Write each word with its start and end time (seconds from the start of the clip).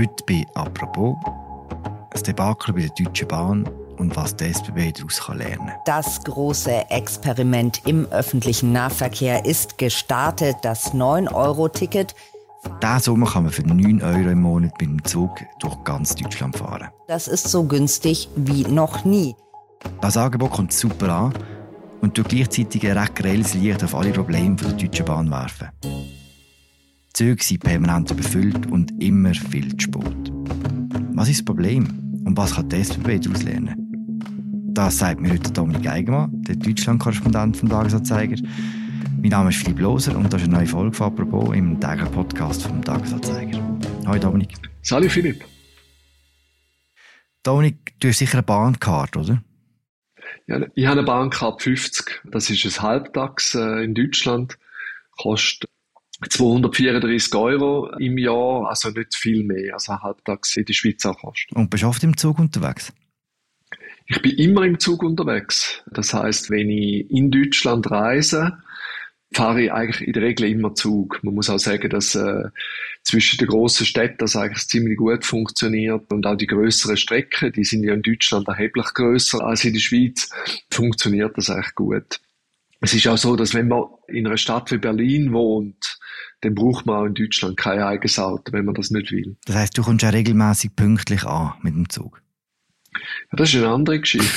Heute 0.00 0.24
bei 0.26 0.46
«Apropos» 0.54 1.14
das 2.10 2.22
Debakel 2.22 2.72
bei 2.72 2.80
der 2.80 2.90
Deutschen 3.04 3.28
Bahn 3.28 3.68
und 3.98 4.16
was 4.16 4.34
die 4.34 4.44
SBB 4.44 4.92
daraus 4.92 5.28
lernen 5.28 5.66
kann. 5.66 5.76
Das 5.84 6.24
große 6.24 6.88
Experiment 6.88 7.82
im 7.84 8.06
öffentlichen 8.06 8.72
Nahverkehr 8.72 9.44
ist 9.44 9.76
gestartet. 9.76 10.56
Das 10.62 10.94
9-Euro-Ticket 10.94 12.14
diesen 12.82 13.00
Sommer 13.00 13.30
kann 13.30 13.42
man 13.42 13.52
für 13.52 13.62
9 13.62 14.00
Euro 14.00 14.30
im 14.30 14.40
Monat 14.40 14.72
mit 14.80 14.88
dem 14.88 15.04
Zug 15.04 15.32
durch 15.58 15.84
ganz 15.84 16.14
Deutschland 16.14 16.56
fahren. 16.56 16.88
Das 17.06 17.28
ist 17.28 17.48
so 17.48 17.64
günstig 17.64 18.30
wie 18.36 18.62
noch 18.62 19.04
nie. 19.04 19.36
Das 20.00 20.16
Angebot 20.16 20.52
kommt 20.52 20.72
super 20.72 21.10
an 21.10 21.34
und 22.00 22.16
durch 22.16 22.28
gleichzeitig 22.28 22.86
ein 22.86 22.96
recht 22.96 23.16
grelles 23.16 23.52
Licht 23.52 23.84
auf 23.84 23.94
alle 23.94 24.12
Probleme 24.12 24.56
der 24.56 24.72
Deutschen 24.72 25.04
Bahn 25.04 25.30
werfen. 25.30 25.68
Die 27.10 27.24
Züge 27.24 27.42
sind 27.42 27.64
permanent 27.64 28.10
überfüllt 28.12 28.70
und 28.70 28.92
immer 29.02 29.34
viel 29.34 29.76
zu 29.76 29.80
spät. 29.80 30.32
Was 31.12 31.28
ist 31.28 31.40
das 31.40 31.44
Problem 31.44 32.22
und 32.24 32.36
was 32.36 32.54
kann 32.54 32.68
die 32.68 32.76
SBB 32.76 33.18
daraus 33.18 33.42
lernen? 33.42 33.74
Das 34.72 34.98
sagt 34.98 35.20
mir 35.20 35.32
heute 35.32 35.52
Dominik 35.52 35.88
Eigenmann, 35.88 36.30
der 36.44 36.54
Deutschland-Korrespondent 36.54 37.56
vom 37.56 37.68
Tagesanzeiger. 37.68 38.36
Mein 39.20 39.30
Name 39.30 39.50
ist 39.50 39.56
Philipp 39.56 39.80
Loser 39.80 40.16
und 40.16 40.32
das 40.32 40.40
ist 40.40 40.48
eine 40.48 40.58
neue 40.58 40.66
Folge 40.66 40.96
von 40.96 41.08
«Apropos» 41.08 41.54
im 41.54 41.80
täglichen 41.80 42.12
Podcast 42.12 42.62
vom 42.62 42.82
Tagesanzeiger. 42.82 43.58
Hallo 44.06 44.20
Dominik. 44.20 44.54
Salut 44.82 45.10
Philipp. 45.10 45.44
Dominik, 47.42 47.92
du 47.98 48.08
hast 48.08 48.18
sicher 48.18 48.34
eine 48.34 48.44
Bahnkarte, 48.44 49.18
oder? 49.18 49.42
Ja, 50.46 50.64
ich 50.74 50.86
habe 50.86 51.00
eine 51.00 51.02
Bahnkarte 51.02 51.64
50. 51.64 52.22
Das 52.30 52.48
ist 52.48 52.64
ein 52.64 52.82
Halbtags 52.82 53.56
äh, 53.56 53.82
in 53.82 53.94
Deutschland. 53.94 54.58
Kostet 55.18 55.68
234 56.28 57.34
Euro 57.34 57.90
im 57.98 58.18
Jahr, 58.18 58.68
also 58.68 58.90
nicht 58.90 59.14
viel 59.14 59.42
mehr 59.44 59.74
als 59.74 59.88
ein 59.88 60.00
Halbtags 60.00 60.56
in 60.56 60.64
der 60.64 60.74
Schweiz 60.74 61.04
auch 61.06 61.18
kostet. 61.18 61.56
Und 61.56 61.70
bist 61.70 61.82
du 61.82 61.88
oft 61.88 62.02
im 62.04 62.16
Zug 62.16 62.38
unterwegs? 62.38 62.92
Ich 64.06 64.20
bin 64.20 64.32
immer 64.32 64.64
im 64.64 64.78
Zug 64.78 65.02
unterwegs. 65.02 65.82
Das 65.90 66.12
heißt, 66.12 66.50
wenn 66.50 66.68
ich 66.68 67.10
in 67.10 67.30
Deutschland 67.30 67.90
reise, 67.90 68.58
fahre 69.32 69.62
ich 69.62 69.72
eigentlich 69.72 70.06
in 70.06 70.12
der 70.12 70.22
Regel 70.22 70.48
immer 70.48 70.74
Zug. 70.74 71.22
Man 71.22 71.34
muss 71.34 71.48
auch 71.48 71.58
sagen, 71.58 71.88
dass 71.88 72.14
äh, 72.16 72.48
zwischen 73.04 73.38
den 73.38 73.48
grossen 73.48 73.86
Städten 73.86 74.18
das 74.18 74.36
eigentlich 74.36 74.66
ziemlich 74.66 74.98
gut 74.98 75.24
funktioniert 75.24 76.12
und 76.12 76.26
auch 76.26 76.36
die 76.36 76.48
größeren 76.48 76.96
Strecken, 76.96 77.52
die 77.52 77.64
sind 77.64 77.84
ja 77.84 77.94
in 77.94 78.02
Deutschland 78.02 78.48
erheblich 78.48 78.92
größer 78.94 79.42
als 79.44 79.64
in 79.64 79.74
der 79.74 79.80
Schweiz, 79.80 80.30
funktioniert 80.70 81.36
das 81.36 81.50
eigentlich 81.50 81.74
gut. 81.74 82.20
Es 82.80 82.94
ist 82.94 83.06
auch 83.06 83.18
so, 83.18 83.36
dass 83.36 83.54
wenn 83.54 83.68
man 83.68 83.84
in 84.08 84.26
einer 84.26 84.38
Stadt 84.38 84.70
wie 84.70 84.78
Berlin 84.78 85.32
wohnt, 85.32 85.98
dann 86.40 86.54
braucht 86.54 86.86
man 86.86 86.96
auch 86.96 87.04
in 87.04 87.14
Deutschland 87.14 87.56
kein 87.56 87.80
eigenes 87.80 88.18
Auto, 88.18 88.52
wenn 88.52 88.64
man 88.64 88.74
das 88.74 88.90
nicht 88.90 89.12
will. 89.12 89.36
Das 89.44 89.56
heißt, 89.56 89.78
du 89.78 89.82
kommst 89.82 90.02
ja 90.02 90.08
regelmäßig 90.08 90.74
pünktlich 90.74 91.24
an 91.24 91.54
mit 91.62 91.74
dem 91.74 91.88
Zug. 91.90 92.22
Ja, 92.94 93.36
das 93.36 93.50
ist 93.50 93.56
eine 93.56 93.68
andere 93.68 94.00
Geschichte. 94.00 94.28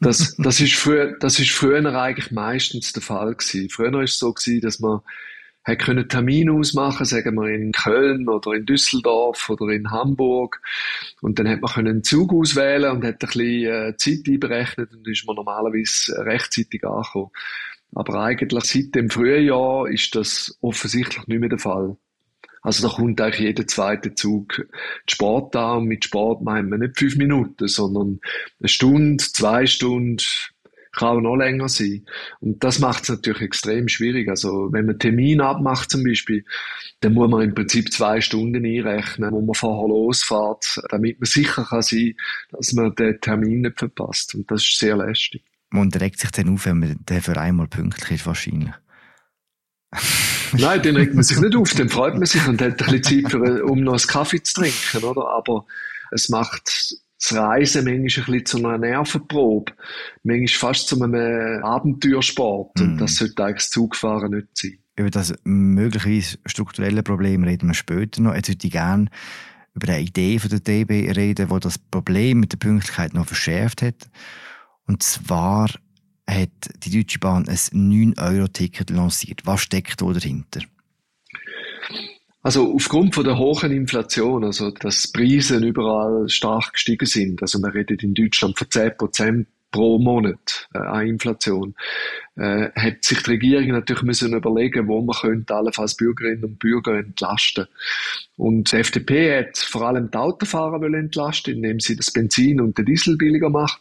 Das, 0.00 0.36
das, 0.36 0.60
ist 0.60 0.74
früher, 0.74 1.16
das 1.18 1.38
ist 1.38 1.50
früher 1.50 1.82
eigentlich 1.98 2.30
meistens 2.30 2.92
der 2.92 3.02
Fall 3.02 3.34
gewesen. 3.34 3.70
Früher 3.70 3.90
war 3.90 4.02
es 4.02 4.18
so 4.18 4.34
gewesen, 4.34 4.60
dass 4.60 4.80
man 4.80 5.00
hat 5.66 5.80
können 5.80 6.08
Termin 6.08 6.48
ausmachen, 6.48 7.04
sagen 7.04 7.34
wir 7.34 7.48
in 7.48 7.72
Köln 7.72 8.28
oder 8.28 8.52
in 8.52 8.66
Düsseldorf 8.66 9.50
oder 9.50 9.72
in 9.72 9.90
Hamburg. 9.90 10.60
Und 11.20 11.38
dann 11.38 11.48
hat 11.48 11.60
man 11.60 11.72
können 11.72 11.88
einen 11.88 12.04
Zug 12.04 12.32
auswählen 12.32 12.92
und 12.92 13.04
hat 13.04 13.14
ein 13.14 13.18
bisschen 13.18 13.64
äh, 13.64 13.96
Zeit 13.96 14.28
einberechnet 14.28 14.94
und 14.94 15.08
ist 15.08 15.26
man 15.26 15.34
normalerweise 15.34 16.24
rechtzeitig 16.24 16.84
angekommen. 16.84 17.30
Aber 17.94 18.22
eigentlich 18.22 18.64
seit 18.64 18.94
dem 18.94 19.10
Frühjahr 19.10 19.88
ist 19.88 20.14
das 20.14 20.56
offensichtlich 20.60 21.26
nicht 21.26 21.40
mehr 21.40 21.48
der 21.48 21.58
Fall. 21.58 21.96
Also 22.62 22.88
da 22.88 22.94
kommt 22.94 23.20
eigentlich 23.20 23.40
jeder 23.40 23.66
zweite 23.66 24.14
Zug 24.14 24.66
Sport 25.08 25.54
an. 25.56 25.78
Und 25.78 25.84
mit 25.86 26.04
Sport 26.04 26.42
meint 26.42 26.68
man 26.68 26.80
nicht 26.80 26.98
fünf 26.98 27.16
Minuten, 27.16 27.68
sondern 27.68 28.20
eine 28.60 28.68
Stunde, 28.68 29.22
zwei 29.22 29.66
Stunden, 29.66 30.22
kann 30.96 31.18
auch 31.18 31.20
noch 31.20 31.36
länger 31.36 31.68
sein. 31.68 32.04
Und 32.40 32.64
das 32.64 32.78
macht 32.78 33.04
es 33.04 33.10
natürlich 33.10 33.42
extrem 33.42 33.88
schwierig. 33.88 34.28
Also 34.28 34.68
wenn 34.72 34.86
man 34.86 34.98
Termin 34.98 35.40
abmacht 35.40 35.90
zum 35.90 36.02
Beispiel, 36.02 36.44
dann 37.00 37.14
muss 37.14 37.30
man 37.30 37.42
im 37.42 37.54
Prinzip 37.54 37.92
zwei 37.92 38.20
Stunden 38.20 38.64
einrechnen, 38.64 39.30
wo 39.32 39.40
man 39.42 39.54
vorher 39.54 39.88
losfährt, 39.88 40.80
damit 40.90 41.20
man 41.20 41.26
sicher 41.26 41.64
kann 41.64 41.82
sein, 41.82 42.14
dass 42.50 42.72
man 42.72 42.94
den 42.94 43.20
Termin 43.20 43.60
nicht 43.60 43.78
verpasst. 43.78 44.34
Und 44.34 44.50
das 44.50 44.62
ist 44.62 44.78
sehr 44.78 44.96
lästig. 44.96 45.44
Man 45.70 45.90
regt 45.92 46.18
sich 46.18 46.30
dann 46.30 46.48
auf, 46.48 46.66
wenn 46.66 46.78
man 46.78 47.20
für 47.20 47.36
einmal 47.36 47.68
pünktlich 47.68 48.20
ist, 48.20 48.26
wahrscheinlich. 48.26 48.72
Nein, 50.52 50.82
dann 50.82 50.96
regt 50.96 51.14
man 51.14 51.24
sich 51.24 51.38
nicht 51.38 51.56
auf, 51.56 51.74
dann 51.74 51.88
freut 51.88 52.14
man 52.14 52.26
sich 52.26 52.46
und 52.46 52.60
hat 52.60 52.82
ein 52.82 53.00
bisschen 53.00 53.24
Zeit, 53.24 53.30
für, 53.30 53.64
um 53.64 53.80
noch 53.80 53.92
einen 53.94 54.06
Kaffee 54.06 54.42
zu 54.42 54.54
trinken, 54.54 55.04
oder? 55.04 55.28
Aber 55.28 55.66
es 56.12 56.28
macht 56.28 56.96
das 57.18 57.34
Reisen 57.34 57.84
manchmal 57.84 57.98
ein 57.98 58.04
bisschen 58.04 58.46
zu 58.46 58.58
einer 58.58 58.78
Nervenprobe, 58.78 59.72
manchmal 60.22 60.48
fast 60.48 60.88
zu 60.88 61.02
einem 61.02 61.62
Abenteuersport. 61.64 62.78
Mm. 62.78 62.82
Und 62.82 62.98
das 62.98 63.16
sollte 63.16 63.44
eigentlich 63.44 63.56
das 63.56 63.70
Zugfahren 63.70 64.32
nicht 64.32 64.48
sein. 64.52 64.78
Über 64.96 65.10
das 65.10 65.34
möglicherweise 65.44 66.38
strukturelle 66.46 67.02
Problem 67.02 67.44
reden 67.44 67.68
wir 67.68 67.74
später 67.74 68.22
noch. 68.22 68.34
Jetzt 68.34 68.48
würde 68.48 68.66
ich 68.66 68.72
gerne 68.72 69.10
über 69.74 69.92
eine 69.92 70.02
Idee 70.02 70.38
von 70.38 70.50
der 70.50 70.60
DB 70.60 71.10
reden, 71.12 71.48
die 71.48 71.60
das 71.60 71.78
Problem 71.78 72.40
mit 72.40 72.52
der 72.52 72.58
Pünktlichkeit 72.58 73.12
noch 73.12 73.26
verschärft 73.26 73.82
hat. 73.82 74.08
Und 74.86 75.02
zwar 75.02 75.70
hat 76.28 76.50
die 76.82 76.90
Deutsche 76.90 77.18
Bahn 77.18 77.46
ein 77.48 77.56
9-Euro-Ticket 77.56 78.90
lanciert. 78.90 79.42
Was 79.44 79.60
steckt 79.60 80.00
da 80.00 80.12
dahinter? 80.12 80.60
Also 82.46 82.72
aufgrund 82.72 83.16
von 83.16 83.24
der 83.24 83.38
hohen 83.38 83.72
Inflation, 83.72 84.44
also 84.44 84.70
dass 84.70 85.10
Preise 85.10 85.56
überall 85.56 86.28
stark 86.28 86.74
gestiegen 86.74 87.04
sind, 87.04 87.42
also 87.42 87.58
man 87.58 87.72
redet 87.72 88.04
in 88.04 88.14
Deutschland 88.14 88.56
von 88.56 88.70
10 88.70 88.96
Prozent 88.96 89.48
pro 89.72 89.98
Monat 89.98 90.68
äh, 90.72 90.78
an 90.78 91.08
Inflation, 91.08 91.74
äh, 92.36 92.68
hat 92.70 93.02
sich 93.02 93.20
die 93.24 93.30
Regierung 93.30 93.66
natürlich 93.70 94.04
müssen 94.04 94.32
überlegen, 94.32 94.86
wo 94.86 95.02
man 95.02 95.16
könnte 95.16 95.56
allenfalls 95.56 95.96
Bürgerinnen 95.96 96.44
und 96.44 96.60
Bürger 96.60 96.96
entlasten. 96.96 97.66
Und 98.36 98.70
die 98.70 98.76
FDP 98.76 99.40
hat 99.40 99.58
vor 99.58 99.82
allem 99.88 100.12
die 100.12 100.16
Autofahrer 100.16 100.80
entlasten, 100.80 101.54
indem 101.54 101.80
sie 101.80 101.96
das 101.96 102.12
Benzin 102.12 102.60
und 102.60 102.78
den 102.78 102.86
Diesel 102.86 103.16
billiger 103.16 103.50
macht. 103.50 103.80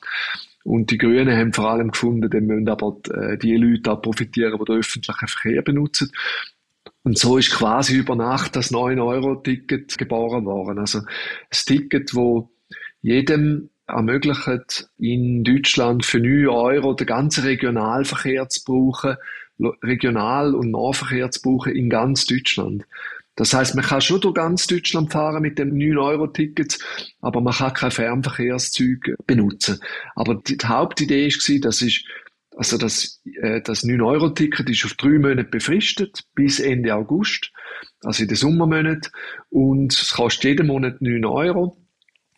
Und 0.64 0.90
die 0.90 0.98
Grünen 0.98 1.38
haben 1.38 1.54
vor 1.54 1.70
allem 1.70 1.92
gefunden, 1.92 2.28
dann 2.32 2.48
müssen 2.48 2.68
aber 2.68 2.98
äh, 3.14 3.38
die 3.38 3.56
Leute 3.58 3.92
auch 3.92 4.02
profitieren, 4.02 4.58
die 4.60 4.66
den 4.66 4.80
öffentlichen 4.80 5.28
Verkehr 5.28 5.62
benutzen. 5.62 6.12
Und 7.06 7.20
so 7.20 7.38
ist 7.38 7.52
quasi 7.52 7.96
über 7.98 8.16
Nacht 8.16 8.56
das 8.56 8.72
9-Euro-Ticket 8.72 9.96
geboren 10.00 10.46
worden. 10.46 10.80
Also 10.80 11.02
das 11.52 11.64
Ticket, 11.64 12.16
wo 12.16 12.50
jedem 13.04 13.70
ermöglicht, 13.86 14.90
in 14.98 15.44
Deutschland 15.44 16.04
für 16.04 16.20
9 16.20 16.48
Euro 16.48 16.96
den 16.96 17.06
ganzen 17.06 17.44
Regionalverkehr 17.44 18.50
zu 18.50 18.64
brauchen, 18.66 19.18
Regional- 19.84 20.56
und 20.56 20.72
Nahverkehr 20.72 21.30
zu 21.30 21.44
brauchen 21.44 21.74
in 21.74 21.92
ganz 21.92 22.26
Deutschland. 22.26 22.86
Das 23.36 23.54
heißt, 23.54 23.76
man 23.76 23.86
kann 23.86 24.02
schon 24.02 24.22
durch 24.22 24.34
ganz 24.34 24.66
Deutschland 24.66 25.12
fahren 25.12 25.44
mit 25.44 25.60
dem 25.60 25.76
9-Euro-Ticket, 25.76 26.80
aber 27.22 27.40
man 27.40 27.54
kann 27.54 27.74
kein 27.76 27.92
Fernverkehrszeug 27.92 29.14
benutzen. 29.28 29.80
Aber 30.16 30.36
die, 30.36 30.58
Hauptidee 30.64 31.28
war, 31.28 31.60
das 31.60 31.84
ist, 31.84 32.04
also 32.56 32.78
das, 32.78 33.22
äh, 33.42 33.62
das 33.62 33.84
9-Euro-Ticket 33.84 34.70
ist 34.70 34.86
auf 34.86 34.94
drei 34.94 35.20
Monate 35.20 35.44
befristet, 35.46 36.24
bis 36.36 36.60
Ende 36.60 36.96
August, 36.96 37.52
also 38.04 38.24
in 38.24 38.30
den 38.30 38.38
Sommermonaten. 38.38 39.12
Und 39.50 39.94
es 39.94 40.14
kostet 40.14 40.46
jeden 40.46 40.68
Monat 40.68 41.02
9 41.02 41.26
Euro. 41.26 41.78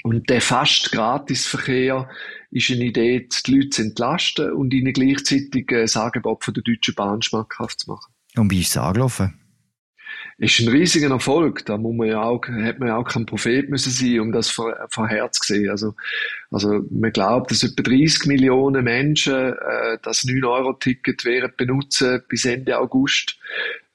Und 0.04 0.30
der 0.30 0.42
fast 0.42 0.92
Gratisverkehr 0.92 2.10
ist 2.52 2.72
eine 2.72 2.86
Idee, 2.86 3.28
die 3.46 3.52
Leute 3.52 3.70
zu 3.70 3.82
entlasten 3.82 4.52
und 4.54 4.74
ihnen 4.74 4.94
gleichzeitig 4.94 5.70
ein 5.72 5.90
Angebot 6.02 6.44
von 6.44 6.54
der 6.54 6.64
Deutschen 6.64 6.96
Bahn 6.96 7.22
schmackhaft 7.22 7.82
zu 7.82 7.92
machen. 7.92 8.14
Und 8.36 8.52
wie 8.52 8.62
ist 8.62 8.70
es 8.70 8.78
angelaufen? 8.78 9.34
Ist 10.38 10.60
ein 10.60 10.68
riesiger 10.68 11.10
Erfolg. 11.10 11.66
Da 11.66 11.78
muss 11.78 11.96
man 11.96 12.08
ja 12.08 12.22
auch, 12.22 12.42
hat 12.48 12.80
man 12.80 12.90
ja 12.90 12.98
auch 12.98 13.08
kein 13.08 13.26
Prophet 13.26 13.70
müssen 13.70 13.92
sein, 13.92 14.20
um 14.20 14.32
das 14.32 14.52
vorherzusehen. 14.52 15.70
Also, 15.70 15.96
also, 16.52 16.82
man 16.92 17.12
glaubt, 17.12 17.50
dass 17.52 17.64
etwa 17.64 17.82
30 17.82 18.28
Millionen 18.28 18.84
Menschen, 18.84 19.34
äh, 19.34 19.98
das 20.04 20.24
9-Euro-Ticket 20.26 21.26
werden 21.26 21.52
benutzen 21.58 22.22
bis 22.30 22.46
Ende 22.46 22.78
August. 22.78 23.40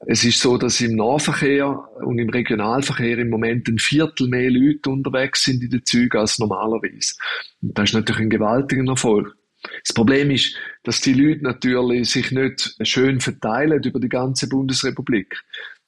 Es 0.05 0.25
ist 0.25 0.41
so, 0.41 0.59
dass 0.59 0.81
im 0.81 0.97
Nahverkehr 0.97 1.69
und 2.05 2.19
im 2.19 2.29
Regionalverkehr 2.29 3.19
im 3.19 3.31
Moment 3.31 3.69
ein 3.69 3.79
Viertel 3.79 4.27
mehr 4.27 4.51
Leute 4.51 4.91
unterwegs 4.91 5.45
sind 5.45 5.63
in 5.63 5.71
den 5.71 5.85
Zügen 5.85 6.19
als 6.19 6.41
normalerweise. 6.41 7.15
Und 7.63 7.79
das 7.79 7.91
ist 7.91 7.95
natürlich 7.95 8.23
ein 8.23 8.31
gewaltiger 8.31 8.85
Erfolg. 8.85 9.37
Das 9.85 9.95
Problem 9.95 10.33
ist, 10.33 10.57
dass 10.83 11.01
die 11.01 11.15
Leute 11.15 11.45
natürlich 11.45 12.11
sich 12.11 12.33
nicht 12.33 12.75
schön 12.83 13.21
verteilen 13.21 13.81
über 13.81 14.01
die 14.01 14.09
ganze 14.09 14.49
Bundesrepublik 14.49 15.37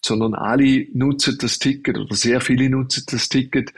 sondern 0.04 0.34
alle 0.34 0.86
nutzen 0.92 1.38
das 1.40 1.58
Ticket 1.58 1.96
oder 1.96 2.14
sehr 2.14 2.42
viele 2.42 2.68
nutzen 2.68 3.04
das 3.10 3.30
Ticket, 3.30 3.72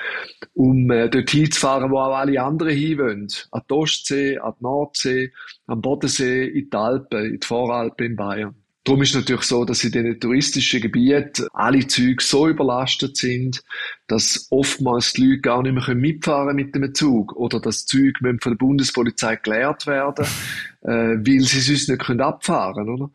um 0.55 0.90
äh, 0.90 1.08
dort 1.08 1.31
hinzufahren, 1.31 1.90
wo 1.90 1.99
auch 1.99 2.17
alle 2.17 2.43
anderen 2.43 2.76
hinwollen. 2.76 3.28
An 3.52 3.62
die 3.70 3.75
Ostsee, 3.75 4.38
an 4.38 4.55
die 4.58 4.64
Nordsee, 4.64 5.32
am 5.69 5.81
Bodensee, 5.81 6.46
in 6.46 6.69
die 6.69 6.76
Alpen, 6.76 7.26
in 7.26 7.40
die 7.40 7.46
Voralpen 7.46 8.06
in 8.06 8.17
Bayern. 8.17 8.55
Darum 8.82 9.02
ist 9.02 9.11
es 9.11 9.17
natürlich 9.17 9.43
so, 9.43 9.64
dass 9.64 9.82
in 9.82 9.90
den 9.90 10.20
touristischen 10.20 10.81
Gebieten 10.81 11.46
alle 11.52 11.87
Züge 11.87 12.23
so 12.23 12.49
überlastet 12.49 13.17
sind, 13.17 13.62
dass 14.06 14.46
oftmals 14.50 15.12
die 15.12 15.26
Leute 15.26 15.40
gar 15.40 15.62
nicht 15.62 15.75
mehr 15.75 15.94
mitfahren 15.96 16.55
mit 16.55 16.75
dem 16.75 16.94
Zug 16.94 17.34
oder 17.34 17.61
das 17.61 17.87
Zug 17.87 18.19
von 18.20 18.38
der 18.52 18.56
Bundespolizei 18.56 19.37
gelehrt 19.37 19.88
werden, 19.88 20.25
äh, 20.82 20.88
weil 20.88 21.40
sie 21.40 21.61
sonst 21.61 21.88
nicht 21.88 22.02
können 22.02 22.20
abfahren 22.20 22.88
oder? 22.88 23.11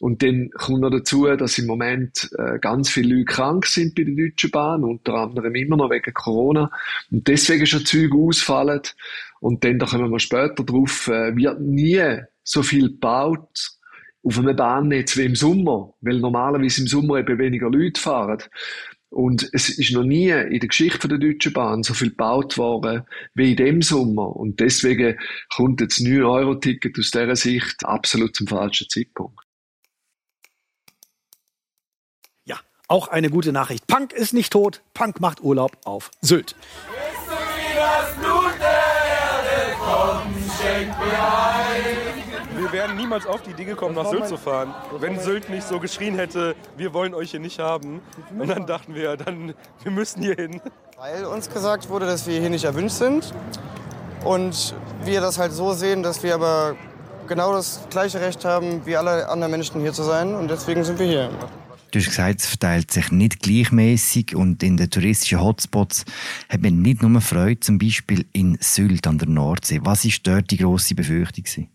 Und 0.00 0.22
dann 0.22 0.50
kommt 0.50 0.80
noch 0.80 0.90
dazu, 0.90 1.26
dass 1.26 1.58
im 1.58 1.66
Moment 1.66 2.28
äh, 2.38 2.58
ganz 2.58 2.90
viele 2.90 3.14
Leute 3.14 3.24
krank 3.24 3.66
sind 3.66 3.94
bei 3.94 4.04
der 4.04 4.14
Deutschen 4.14 4.50
Bahn, 4.50 4.84
unter 4.84 5.14
anderem 5.14 5.54
immer 5.54 5.76
noch 5.76 5.90
wegen 5.90 6.12
Corona. 6.12 6.70
Und 7.10 7.26
deswegen 7.28 7.66
schon 7.66 7.86
Züge 7.86 8.16
ausfallen. 8.16 8.82
Und 9.40 9.64
dann, 9.64 9.78
da 9.78 9.86
kommen 9.86 10.10
wir 10.10 10.18
später 10.18 10.64
drauf, 10.64 11.08
äh, 11.08 11.34
wird 11.34 11.60
nie 11.60 12.20
so 12.42 12.62
viel 12.62 12.90
gebaut 12.90 13.70
auf 14.22 14.38
einem 14.38 14.56
Bahnnetz 14.56 15.16
wie 15.16 15.24
im 15.24 15.36
Sommer, 15.36 15.94
weil 16.00 16.18
normalerweise 16.18 16.82
im 16.82 16.88
Sommer 16.88 17.18
eben 17.18 17.38
weniger 17.38 17.70
Leute 17.70 18.00
fahren. 18.00 18.42
Und 19.08 19.48
es 19.52 19.68
ist 19.68 19.92
noch 19.92 20.02
nie 20.02 20.30
in 20.30 20.58
der 20.58 20.68
Geschichte 20.68 21.08
der 21.08 21.18
Deutschen 21.18 21.52
Bahn 21.52 21.82
so 21.82 21.94
viel 21.94 22.10
gebaut 22.10 22.58
worden 22.58 23.04
wie 23.34 23.52
in 23.52 23.56
dem 23.56 23.82
Sommer. 23.82 24.34
Und 24.34 24.58
deswegen 24.60 25.16
kommt 25.54 25.80
jetzt 25.80 26.00
9-Euro-Ticket 26.00 26.98
aus 26.98 27.12
dieser 27.12 27.36
Sicht 27.36 27.84
absolut 27.86 28.34
zum 28.34 28.48
falschen 28.48 28.88
Zeitpunkt. 28.88 29.40
Ja, 32.44 32.60
auch 32.88 33.08
eine 33.08 33.30
gute 33.30 33.52
Nachricht. 33.52 33.86
Punk 33.86 34.12
ist 34.12 34.32
nicht 34.32 34.52
tot, 34.52 34.82
Punk 34.94 35.20
macht 35.20 35.42
Urlaub 35.42 35.72
auf 35.84 36.10
Sylt. 36.20 36.54
Bist 36.56 37.26
du 37.26 37.32
wie 37.32 37.76
das 37.76 38.14
Blut 38.16 38.54
der 38.60 38.66
Erde, 38.68 39.76
komm, 39.78 40.34
schenk 40.60 40.88
mir 40.98 41.04
ein 41.04 42.16
wir 42.66 42.72
wären 42.72 42.96
niemals 42.96 43.26
auf 43.26 43.42
die 43.42 43.50
Idee 43.50 43.64
gekommen, 43.64 43.94
nach 43.94 44.08
Sylt 44.08 44.26
zu 44.26 44.36
fahren, 44.36 44.74
wenn 44.98 45.20
Sylt 45.20 45.48
nicht 45.50 45.66
so 45.66 45.78
geschrien 45.78 46.16
hätte, 46.16 46.56
wir 46.76 46.94
wollen 46.94 47.14
euch 47.14 47.30
hier 47.30 47.40
nicht 47.40 47.58
haben. 47.58 48.00
Und 48.38 48.48
dann 48.48 48.66
dachten 48.66 48.94
wir, 48.94 49.16
dann, 49.16 49.54
wir 49.82 49.92
müssen 49.92 50.22
hier 50.22 50.34
hin. 50.34 50.60
Weil 50.96 51.26
uns 51.26 51.50
gesagt 51.50 51.88
wurde, 51.88 52.06
dass 52.06 52.26
wir 52.26 52.40
hier 52.40 52.50
nicht 52.50 52.64
erwünscht 52.64 52.96
sind. 52.96 53.32
Und 54.24 54.74
wir 55.04 55.20
das 55.20 55.38
halt 55.38 55.52
so 55.52 55.74
sehen, 55.74 56.02
dass 56.02 56.22
wir 56.22 56.34
aber 56.34 56.74
genau 57.28 57.52
das 57.52 57.80
gleiche 57.90 58.20
Recht 58.20 58.44
haben, 58.44 58.84
wie 58.84 58.96
alle 58.96 59.28
anderen 59.28 59.52
Menschen 59.52 59.80
hier 59.80 59.92
zu 59.92 60.02
sein. 60.02 60.34
Und 60.34 60.50
deswegen 60.50 60.82
sind 60.82 60.98
wir 60.98 61.06
hier. 61.06 61.30
Du 61.96 62.02
hast 62.02 62.10
gesagt, 62.10 62.40
es 62.40 62.46
verteilt 62.46 62.90
sich 62.90 63.10
nicht 63.10 63.40
gleichmäßig 63.40 64.36
und 64.36 64.62
in 64.62 64.76
den 64.76 64.90
touristischen 64.90 65.40
Hotspots 65.40 66.04
hat 66.50 66.60
man 66.60 66.82
nicht 66.82 67.02
nur 67.02 67.22
Freude, 67.22 67.60
zum 67.60 67.78
Beispiel 67.78 68.26
in 68.34 68.58
Sylt 68.60 69.06
an 69.06 69.16
der 69.16 69.28
Nordsee. 69.28 69.80
Was 69.82 70.04
war 70.04 70.12
dort 70.22 70.50
die 70.50 70.58
grosse 70.58 70.94
Befürchtung? 70.94 71.68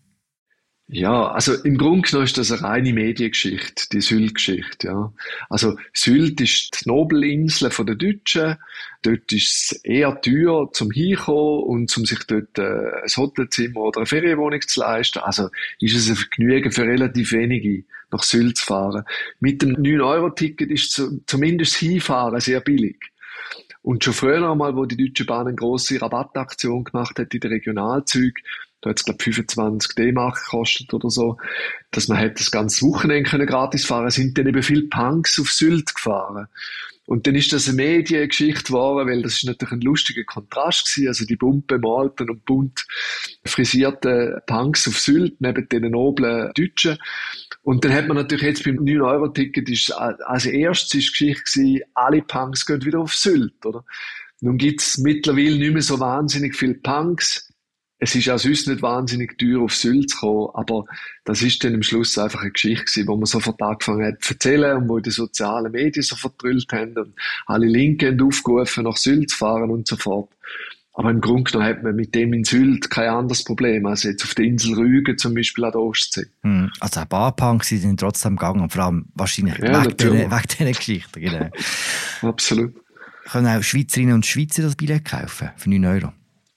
Ja, 0.94 1.28
also 1.28 1.54
im 1.54 1.78
Grunde 1.78 2.06
genommen 2.06 2.26
ist 2.26 2.36
das 2.36 2.52
eine 2.52 2.64
reine 2.64 2.92
Mediengeschichte, 2.92 3.84
die 3.90 4.02
Sylt-Geschichte, 4.02 4.88
ja. 4.88 5.12
Also 5.48 5.78
Sylt 5.94 6.38
ist 6.42 6.84
die 6.84 6.88
Nobelinsel 6.90 7.70
den 7.70 7.96
Deutschen. 7.96 8.56
Dort 9.00 9.32
ist 9.32 9.72
es 9.72 9.84
eher 9.84 10.20
teuer 10.20 10.70
zum 10.70 10.90
Hinkommen 10.90 11.62
und 11.62 11.90
zum 11.90 12.04
sich 12.04 12.18
dort 12.24 12.58
äh, 12.58 12.90
ein 13.04 13.16
Hotelzimmer 13.16 13.80
oder 13.80 14.00
eine 14.00 14.06
Ferienwohnung 14.06 14.60
zu 14.60 14.80
leisten. 14.80 15.20
Also 15.20 15.48
ist 15.80 15.96
es 15.96 16.10
ein 16.10 16.16
Vergnügen 16.16 16.70
für 16.70 16.82
relativ 16.82 17.32
wenige, 17.32 17.84
nach 18.10 18.22
Sylt 18.22 18.58
zu 18.58 18.66
fahren. 18.66 19.04
Mit 19.40 19.62
dem 19.62 19.76
9-Euro-Ticket 19.76 20.70
ist 20.70 21.02
zumindest 21.26 21.72
das 21.72 21.80
Hinfahren 21.80 22.38
sehr 22.40 22.60
billig. 22.60 22.98
Und 23.80 24.04
schon 24.04 24.12
früher 24.12 24.46
einmal, 24.46 24.76
wo 24.76 24.84
die 24.84 24.98
Deutsche 24.98 25.24
Bahn 25.24 25.46
eine 25.46 25.56
grosse 25.56 26.02
Rabattaktion 26.02 26.84
gemacht 26.84 27.18
hat 27.18 27.32
in 27.32 27.40
den 27.40 27.50
Regionalzügen, 27.50 28.44
da 28.82 28.90
hat 28.90 28.98
es, 28.98 29.04
glaube 29.04 29.22
25 29.22 29.94
D-Mark 29.94 30.42
gekostet 30.44 30.92
oder 30.92 31.08
so, 31.08 31.38
dass 31.92 32.08
man 32.08 32.18
hätte 32.18 32.36
das 32.38 32.50
ganze 32.50 32.84
Wochenende 32.84 33.30
können 33.30 33.46
gratis 33.46 33.84
fahren 33.84 34.10
sind 34.10 34.36
dann 34.36 34.48
eben 34.48 34.62
viele 34.62 34.88
Punks 34.88 35.40
auf 35.40 35.50
Sylt 35.50 35.94
gefahren. 35.94 36.48
Und 37.06 37.26
dann 37.26 37.34
ist 37.34 37.52
das 37.52 37.68
eine 37.68 37.76
Mediengeschichte 37.76 38.64
geworden, 38.64 39.08
weil 39.08 39.22
das 39.22 39.34
ist 39.34 39.44
natürlich 39.44 39.72
ein 39.72 39.80
lustiger 39.80 40.24
Kontrast 40.24 40.88
gewesen. 40.88 41.08
Also 41.08 41.24
die 41.24 41.36
bunt 41.36 41.66
bemalten 41.66 42.30
und 42.30 42.44
bunt 42.44 42.86
frisierten 43.44 44.40
Punks 44.46 44.86
auf 44.88 44.98
Sylt 44.98 45.40
neben 45.40 45.68
den 45.68 45.90
noblen 45.90 46.52
Deutschen. 46.54 46.98
Und 47.62 47.84
dann 47.84 47.92
hat 47.92 48.08
man 48.08 48.16
natürlich 48.16 48.44
jetzt 48.44 48.64
beim 48.64 48.76
9-Euro-Ticket 48.76 49.68
ist, 49.68 49.92
als 49.92 50.46
erstes 50.46 50.94
ist 50.94 51.20
die 51.20 51.32
Geschichte 51.32 51.42
gewesen, 51.42 51.82
alle 51.94 52.22
Punks 52.22 52.66
gehen 52.66 52.84
wieder 52.84 53.00
auf 53.00 53.14
Sylt, 53.14 53.64
oder? 53.64 53.84
Nun 54.40 54.58
gibt's 54.58 54.98
mittlerweile 54.98 55.56
nicht 55.56 55.72
mehr 55.72 55.82
so 55.82 56.00
wahnsinnig 56.00 56.56
viele 56.56 56.74
Punks 56.74 57.51
es 58.02 58.16
ist 58.16 58.28
auch 58.28 58.38
sonst 58.38 58.66
nicht 58.66 58.82
wahnsinnig 58.82 59.38
teuer, 59.38 59.60
auf 59.60 59.76
Sylt 59.76 60.10
zu 60.10 60.18
kommen, 60.18 60.48
aber 60.54 60.86
das 61.24 61.40
ist 61.40 61.62
dann 61.62 61.74
am 61.74 61.84
Schluss 61.84 62.18
einfach 62.18 62.40
eine 62.40 62.50
Geschichte 62.50 62.84
gewesen, 62.84 63.06
wo 63.06 63.16
man 63.16 63.26
sofort 63.26 63.62
angefangen 63.62 64.04
hat 64.04 64.24
zu 64.24 64.34
erzählen 64.34 64.76
und 64.76 64.88
wo 64.88 64.98
die 64.98 65.12
sozialen 65.12 65.70
Medien 65.70 66.02
so 66.02 66.16
vertrüllt 66.16 66.66
haben 66.72 66.98
und 66.98 67.14
alle 67.46 67.66
Linken 67.66 68.18
haben 68.18 68.26
aufgerufen, 68.26 68.82
nach 68.82 68.96
Sylt 68.96 69.30
zu 69.30 69.36
fahren 69.36 69.70
und 69.70 69.86
so 69.86 69.94
fort. 69.94 70.28
Aber 70.94 71.10
im 71.10 71.20
Grunde 71.20 71.44
genommen 71.44 71.68
hat 71.68 71.84
man 71.84 71.94
mit 71.94 72.12
dem 72.16 72.32
in 72.32 72.42
Sylt 72.42 72.90
kein 72.90 73.08
anderes 73.08 73.44
Problem 73.44 73.86
als 73.86 74.02
jetzt 74.02 74.24
auf 74.24 74.34
der 74.34 74.46
Insel 74.46 74.74
Rügen 74.74 75.16
zum 75.16 75.34
Beispiel 75.34 75.64
an 75.64 75.70
der 75.70 75.80
Ostsee. 75.80 76.26
Hm, 76.42 76.72
also 76.80 77.00
ein 77.00 77.08
paar 77.08 77.36
Punks 77.36 77.68
sind 77.68 78.00
trotzdem 78.00 78.34
gegangen, 78.34 78.68
vor 78.68 78.82
allem 78.82 79.06
wahrscheinlich 79.14 79.58
ja, 79.58 79.84
wegen, 79.84 79.96
diesen 79.96 80.72
Geschichten. 80.72 81.20
Genau. 81.20 81.50
Absolut. 82.22 82.74
Können 83.30 83.46
auch 83.46 83.62
Schweizerinnen 83.62 84.16
und 84.16 84.26
Schweizer 84.26 84.62
das 84.62 84.74
Billett 84.74 85.04
kaufen 85.04 85.50
für 85.56 85.70
9 85.70 85.84
Euro? 85.84 86.12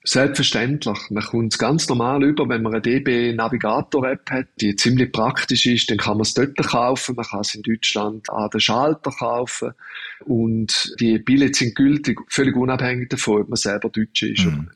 Selbstverständlich. 0.07 0.99
Man 1.09 1.23
kommt 1.23 1.53
es 1.53 1.57
ganz 1.57 1.89
normal 1.89 2.23
über, 2.23 2.47
wenn 2.47 2.61
man 2.61 2.73
eine 2.73 2.81
DB 2.81 3.33
Navigator 3.33 4.07
App 4.07 4.29
hat, 4.29 4.47
die 4.61 4.75
ziemlich 4.75 5.11
praktisch 5.11 5.65
ist, 5.65 5.89
dann 5.89 5.97
kann 5.97 6.17
man 6.17 6.21
es 6.21 6.35
dort 6.35 6.55
kaufen. 6.57 7.15
Man 7.15 7.25
kann 7.25 7.39
es 7.39 7.55
in 7.55 7.63
Deutschland 7.63 8.29
an 8.29 8.49
den 8.51 8.59
Schalter 8.59 9.09
kaufen. 9.09 9.71
Und 10.25 10.95
die 10.99 11.17
Billets 11.17 11.57
sind 11.57 11.73
gültig, 11.73 12.21
völlig 12.29 12.55
unabhängig 12.55 13.09
davon, 13.09 13.41
ob 13.41 13.49
man 13.49 13.57
selber 13.57 13.89
Deutsch 13.89 14.21
ist. 14.21 14.45
Mhm. 14.45 14.69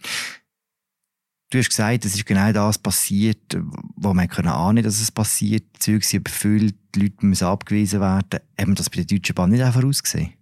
Du 1.52 1.58
hast 1.60 1.70
gesagt, 1.70 2.06
es 2.06 2.16
ist 2.16 2.26
genau 2.26 2.52
das 2.52 2.80
passiert, 2.80 3.58
wo 3.96 4.14
man 4.14 4.28
können 4.28 4.50
ahnen, 4.50 4.84
dass 4.84 5.00
es 5.00 5.12
passiert. 5.12 5.64
Die 5.76 5.80
Züge 5.80 6.06
sind 6.06 6.22
überfüllt, 6.22 6.76
die 6.96 7.02
Leute 7.02 7.26
müssen 7.26 7.46
abgewiesen 7.46 8.02
werden. 8.02 8.40
Haben 8.60 8.72
wir 8.72 8.76
das 8.76 8.90
bei 8.90 8.98
der 8.98 9.06
Deutschen 9.06 9.36
Bahn 9.36 9.52
nicht 9.52 9.64
einfach 9.64 9.84
ausgesehen? 9.84 10.34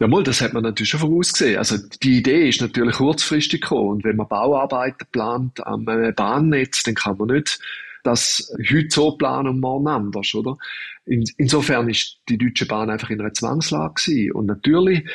Ja, 0.00 0.08
mal, 0.08 0.22
das 0.22 0.40
hat 0.40 0.54
man 0.54 0.62
natürlich 0.62 0.88
schon 0.88 1.00
vorausgesehen. 1.00 1.58
Also 1.58 1.76
die 2.02 2.18
Idee 2.18 2.48
ist 2.48 2.62
natürlich 2.62 2.94
kurzfristig 2.94 3.60
gekommen. 3.60 3.90
Und 3.90 4.04
wenn 4.04 4.16
man 4.16 4.28
Bauarbeiten 4.28 5.06
plant 5.12 5.64
am 5.66 5.86
äh, 5.88 6.12
Bahnnetz, 6.12 6.82
dann 6.84 6.94
kann 6.94 7.18
man 7.18 7.28
nicht 7.28 7.60
das 8.02 8.50
heute 8.70 8.88
so 8.88 9.18
planen 9.18 9.48
und 9.48 9.60
morgen 9.60 9.88
anders, 9.88 10.34
oder? 10.34 10.56
In, 11.04 11.24
insofern 11.36 11.90
ist 11.90 12.18
die 12.30 12.38
Deutsche 12.38 12.64
Bahn 12.64 12.88
einfach 12.88 13.10
in 13.10 13.20
einer 13.20 13.34
Zwangslage 13.34 13.92
gewesen. 13.94 14.32
Und 14.32 14.46
natürlich 14.46 15.06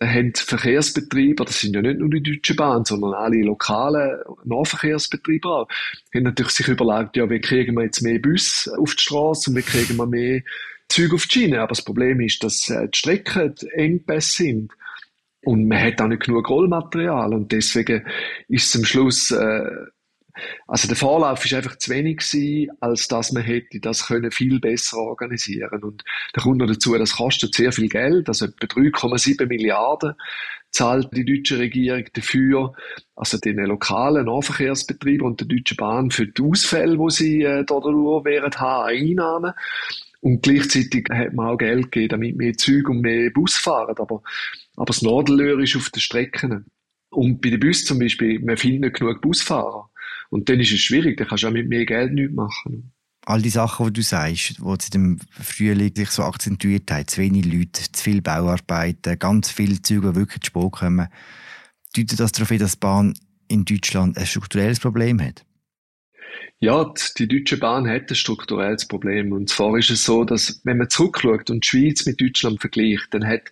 haben 0.00 0.32
Verkehrsbetriebe, 0.32 1.44
das 1.44 1.58
sind 1.60 1.74
ja 1.74 1.82
nicht 1.82 1.98
nur 1.98 2.08
die 2.08 2.22
Deutsche 2.22 2.54
Bahn, 2.54 2.84
sondern 2.84 3.14
alle 3.14 3.42
lokalen 3.42 4.20
Nahverkehrsbetriebe 4.44 5.48
auch, 5.48 5.68
haben 6.14 6.22
natürlich 6.22 6.52
sich 6.52 6.68
überlegt, 6.68 7.16
ja, 7.16 7.28
wie 7.28 7.40
kriegen 7.40 7.74
wir 7.74 7.86
jetzt 7.86 8.02
mehr 8.02 8.20
Bus 8.20 8.70
auf 8.78 8.94
die 8.94 9.02
Straße 9.02 9.50
und 9.50 9.56
wie 9.56 9.62
kriegen 9.62 9.96
wir 9.96 10.06
mehr 10.06 10.42
Züge 10.88 11.14
auf 11.14 11.26
die 11.26 11.40
Schiene. 11.40 11.60
Aber 11.60 11.68
das 11.68 11.82
Problem 11.82 12.20
ist, 12.20 12.42
dass 12.42 12.68
äh, 12.70 12.88
die 12.88 12.98
Strecken 12.98 13.54
Engpässe 13.72 14.42
sind. 14.44 14.72
Und 15.44 15.68
man 15.68 15.80
hat 15.80 16.00
auch 16.00 16.08
nicht 16.08 16.24
genug 16.24 16.48
Rollmaterial. 16.48 17.32
Und 17.32 17.52
deswegen 17.52 18.06
ist 18.48 18.68
es 18.68 18.76
am 18.76 18.84
Schluss, 18.84 19.30
äh, 19.30 19.70
also 20.66 20.86
der 20.86 20.96
Vorlauf 20.96 21.44
ist 21.44 21.54
einfach 21.54 21.76
zu 21.76 21.90
wenig 21.90 22.18
gewesen, 22.18 22.70
als 22.80 23.08
dass 23.08 23.32
man 23.32 23.42
hätte 23.42 23.80
das 23.80 24.06
können 24.06 24.30
viel 24.30 24.60
besser 24.60 24.98
organisieren. 24.98 25.82
Und 25.82 26.04
da 26.32 26.42
kommt 26.42 26.58
noch 26.58 26.66
dazu, 26.66 26.96
das 26.96 27.16
kostet 27.16 27.54
sehr 27.54 27.72
viel 27.72 27.88
Geld, 27.88 28.28
also 28.28 28.46
etwa 28.46 28.66
3,7 28.66 29.46
Milliarden 29.46 30.14
zahlt 30.70 31.08
die 31.16 31.24
deutsche 31.24 31.58
Regierung 31.58 32.04
dafür, 32.12 32.74
also 33.16 33.38
den 33.38 33.56
lokalen 33.56 34.26
Nahverkehrsbetrieben 34.26 35.26
und 35.26 35.40
der 35.40 35.46
Deutschen 35.48 35.76
Bahn 35.76 36.10
für 36.10 36.26
die 36.26 36.42
Ausfälle, 36.42 36.98
wo 36.98 37.08
sie 37.08 37.42
äh, 37.42 37.64
dadurch 37.64 38.24
während 38.24 38.60
haben, 38.60 38.88
Einnahmen. 38.88 39.52
Und 40.20 40.42
gleichzeitig 40.42 41.06
hat 41.10 41.32
man 41.34 41.48
auch 41.48 41.58
Geld 41.58 41.92
gegeben, 41.92 42.08
damit 42.10 42.36
mehr 42.36 42.54
Züge 42.54 42.90
und 42.90 43.02
mehr 43.02 43.30
Bus 43.30 43.54
fahren. 43.56 43.94
Aber, 43.98 44.22
aber 44.76 44.86
das 44.86 45.02
Nadelöhr 45.02 45.60
ist 45.60 45.76
auf 45.76 45.90
den 45.90 46.00
Strecken. 46.00 46.66
Und 47.10 47.40
bei 47.40 47.50
den 47.50 47.60
Bus 47.60 47.84
zum 47.84 47.98
Beispiel, 47.98 48.40
man 48.40 48.56
findet 48.56 48.80
nicht 48.80 48.96
genug 48.96 49.20
Busfahrer. 49.20 49.90
Und 50.30 50.48
dann 50.48 50.60
ist 50.60 50.72
es 50.72 50.80
schwierig, 50.80 51.16
dann 51.16 51.28
kannst 51.28 51.44
du 51.44 51.48
auch 51.48 51.52
mit 51.52 51.68
mehr 51.68 51.86
Geld 51.86 52.12
nichts 52.12 52.34
machen. 52.34 52.92
All 53.24 53.42
die 53.42 53.50
Sachen, 53.50 53.86
die 53.86 53.92
du 53.94 54.02
sagst, 54.02 54.58
die 54.58 54.82
sich 54.82 54.94
im 54.94 55.18
Frühling 55.30 55.94
sich 55.94 56.10
so 56.10 56.22
akzentuiert 56.22 56.90
haben, 56.90 57.06
zu 57.06 57.20
wenig 57.20 57.44
Leute, 57.44 57.92
zu 57.92 58.02
viel 58.02 58.22
Bauarbeiten, 58.22 59.18
ganz 59.18 59.50
viele 59.50 59.80
Züge, 59.82 60.10
die 60.10 60.16
wirklich 60.16 60.42
zu 60.42 60.46
spät 60.46 60.72
kommen, 60.72 61.08
deutet 61.94 62.20
das 62.20 62.32
darauf 62.32 62.48
hin, 62.48 62.58
dass 62.58 62.72
die 62.72 62.78
Bahn 62.78 63.14
in 63.48 63.64
Deutschland 63.64 64.16
ein 64.16 64.26
strukturelles 64.26 64.80
Problem 64.80 65.20
hat? 65.20 65.44
Ja, 66.60 66.92
die 67.16 67.28
Deutsche 67.28 67.56
Bahn 67.56 67.88
hat 67.88 68.10
ein 68.10 68.16
strukturelles 68.16 68.88
Problem. 68.88 69.32
Und 69.32 69.48
zwar 69.48 69.78
ist 69.78 69.90
es 69.90 70.04
so, 70.04 70.24
dass, 70.24 70.60
wenn 70.64 70.78
man 70.78 70.90
zurückschaut 70.90 71.50
und 71.50 71.64
die 71.64 71.68
Schweiz 71.68 72.04
mit 72.04 72.20
Deutschland 72.20 72.60
vergleicht, 72.60 73.14
dann 73.14 73.24
hat 73.26 73.42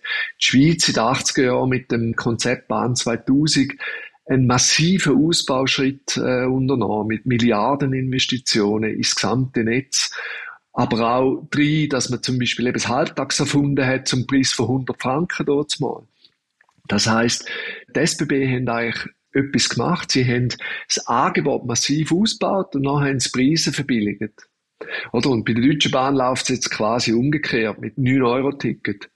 die 0.41 0.45
Schweiz 0.45 0.89
in 0.89 0.95
den 0.95 1.03
80er 1.03 1.43
Jahren 1.45 1.69
mit 1.69 1.89
dem 1.91 2.15
Konzept 2.17 2.67
Bahn 2.67 2.95
2000 2.97 3.73
einen 4.25 4.45
massiven 4.45 5.25
Ausbauschritt 5.25 6.17
äh, 6.17 6.45
unternommen 6.45 7.07
mit 7.07 7.25
Milliardeninvestitionen 7.25 8.95
ins 8.95 9.15
gesamte 9.15 9.63
Netz. 9.63 10.11
aber 10.73 11.15
auch 11.15 11.47
drin, 11.49 11.89
dass 11.89 12.09
man 12.09 12.21
zum 12.21 12.37
Beispiel 12.37 12.67
eben 12.67 12.73
das 12.73 12.89
Halbtags 12.89 13.39
erfunden 13.39 13.85
hat 13.85 14.07
zum 14.07 14.27
Preis 14.27 14.51
von 14.51 14.67
100 14.67 15.01
Franken 15.01 15.45
dort 15.45 15.79
mal. 15.79 16.03
Das 16.87 17.07
heißt, 17.07 17.49
die 17.95 17.99
SBB 17.99 18.47
haben 18.47 18.67
eigentlich 18.69 19.07
etwas 19.33 19.69
gemacht. 19.69 20.11
Sie 20.11 20.25
haben 20.25 20.49
das 20.87 21.05
Angebot 21.07 21.65
massiv 21.65 22.11
ausgebaut 22.11 22.75
und 22.75 22.83
dann 22.83 23.01
haben 23.01 23.19
sie 23.19 23.29
Preise 23.29 23.71
verbilligt. 23.71 24.47
Oder? 25.11 25.29
Und 25.29 25.45
bei 25.45 25.53
der 25.53 25.63
Deutschen 25.63 25.91
Bahn 25.91 26.15
läuft 26.15 26.43
es 26.43 26.49
jetzt 26.49 26.69
quasi 26.69 27.13
umgekehrt 27.13 27.79
mit 27.79 27.97
9-Euro-Ticket. 27.97 29.09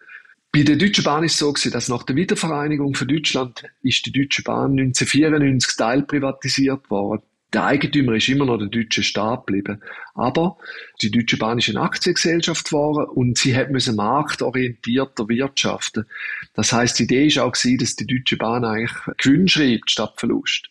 Bei 0.52 0.64
der 0.64 0.76
Deutschen 0.76 1.04
Bahn 1.04 1.24
ist 1.24 1.34
es 1.34 1.40
so 1.40 1.54
gewesen, 1.54 1.72
dass 1.72 1.88
nach 1.88 2.04
der 2.04 2.16
Wiedervereinigung 2.16 2.94
von 2.94 3.08
Deutschland 3.08 3.64
ist 3.84 4.06
die 4.06 4.12
Deutsche 4.12 4.44
Bahn 4.44 4.72
1994 4.72 5.78
teilprivatisiert 5.78 6.90
worden. 6.90 7.24
Der 7.54 7.66
Eigentümer 7.66 8.14
ist 8.14 8.30
immer 8.30 8.46
noch 8.46 8.58
der 8.58 8.70
deutsche 8.70 9.04
Staat 9.04 9.46
geblieben. 9.46 9.82
Aber 10.14 10.58
die 11.02 11.12
Deutsche 11.12 11.38
Bahn 11.38 11.58
ist 11.58 11.68
eine 11.68 11.82
Aktiengesellschaft 11.82 12.66
geworden 12.66 13.10
und 13.10 13.38
sie 13.38 13.56
hat 13.56 13.72
müssen 13.72 13.98
marktorientierter 13.98 15.28
wirtschaften. 15.28 16.06
Das 16.54 16.72
heißt, 16.72 17.00
die 17.00 17.04
Idee 17.04 17.28
ist 17.28 17.40
auch 17.40 17.52
gewesen, 17.52 17.78
dass 17.80 17.96
die 17.98 18.08
Deutsche 18.08 18.38
Bahn 18.38 18.64
eigentlich 18.64 18.94
Gewinn 19.18 19.50
schreibt 19.50 19.92
statt 19.92 20.14
Verlust. 20.16 20.70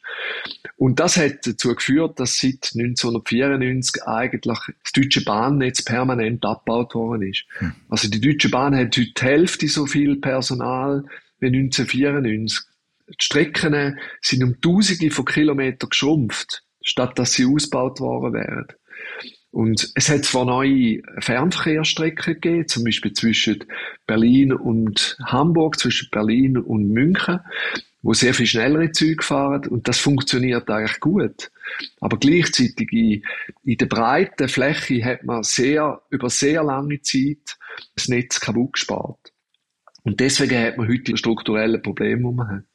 Und 0.76 1.00
das 1.00 1.18
hat 1.18 1.46
dazu 1.46 1.74
geführt, 1.74 2.18
dass 2.18 2.38
seit 2.38 2.72
1994 2.74 4.02
eigentlich 4.04 4.58
das 4.82 4.92
deutsche 4.94 5.22
Bahnnetz 5.22 5.82
permanent 5.82 6.44
abgebaut 6.46 6.94
worden 6.94 7.28
ist. 7.28 7.44
Hm. 7.58 7.74
Also 7.90 8.08
die 8.08 8.22
Deutsche 8.22 8.48
Bahn 8.48 8.74
hat 8.74 8.96
heute 8.96 9.04
die 9.04 9.20
Hälfte 9.20 9.68
so 9.68 9.84
viel 9.84 10.16
Personal 10.16 11.04
wie 11.40 11.48
1994. 11.48 12.60
Die 13.08 13.14
Strecken 13.18 13.98
sind 14.22 14.42
um 14.42 14.60
Tausende 14.62 15.10
von 15.10 15.24
Kilometern 15.26 15.90
geschrumpft 15.90 16.62
statt 16.82 17.18
dass 17.18 17.32
sie 17.32 17.46
ausgebaut 17.46 18.00
worden 18.00 18.34
wären. 18.34 18.66
Und 19.52 19.90
es 19.96 20.08
hat 20.08 20.24
zwar 20.24 20.44
neue 20.44 21.02
Fernverkehrsstrecken 21.18 22.34
gegeben, 22.34 22.68
zum 22.68 22.84
Beispiel 22.84 23.12
zwischen 23.12 23.64
Berlin 24.06 24.52
und 24.52 25.16
Hamburg, 25.24 25.78
zwischen 25.78 26.08
Berlin 26.10 26.56
und 26.56 26.88
München, 26.88 27.40
wo 28.02 28.14
sehr 28.14 28.32
viel 28.32 28.46
schnellere 28.46 28.92
Züge 28.92 29.22
fahren 29.22 29.66
und 29.68 29.88
das 29.88 29.98
funktioniert 29.98 30.70
eigentlich 30.70 31.00
gut. 31.00 31.50
Aber 32.00 32.16
gleichzeitig 32.16 32.92
in, 32.92 33.22
in 33.64 33.76
der 33.76 33.86
breiten 33.86 34.48
Fläche 34.48 35.04
hat 35.04 35.24
man 35.24 35.42
sehr, 35.42 36.00
über 36.10 36.30
sehr 36.30 36.62
lange 36.62 37.00
Zeit 37.02 37.58
das 37.94 38.08
Netz 38.08 38.40
kaputt 38.40 38.74
gespart. 38.74 39.32
Und 40.02 40.20
deswegen 40.20 40.58
hat 40.58 40.78
man 40.78 40.88
heute 40.88 41.12
die 41.12 41.16
strukturellen 41.16 41.82
Probleme, 41.82 42.30
die 42.30 42.34
man 42.34 42.48
hat. 42.48 42.69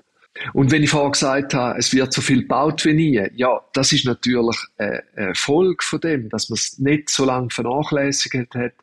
Und 0.54 0.72
wenn 0.72 0.84
ich 0.84 0.90
vorher 0.90 1.12
gesagt 1.12 1.54
habe, 1.54 1.80
es 1.80 1.94
wird 1.94 2.12
so 2.12 2.22
viel 2.22 2.42
gebaut 2.42 2.84
wie 2.84 2.94
nie, 2.94 3.22
ja, 3.36 3.62
das 3.74 3.94
ist 3.94 4.06
natürlich 4.06 4.58
eine 4.78 5.34
Folge 5.34 5.84
von 5.84 6.02
dem, 6.02 6.30
dass 6.30 6.50
man 6.50 6.56
es 6.56 6.78
nicht 6.78 7.10
so 7.10 7.26
lange 7.26 7.50
vernachlässigt 7.50 8.54
hat, 8.54 8.74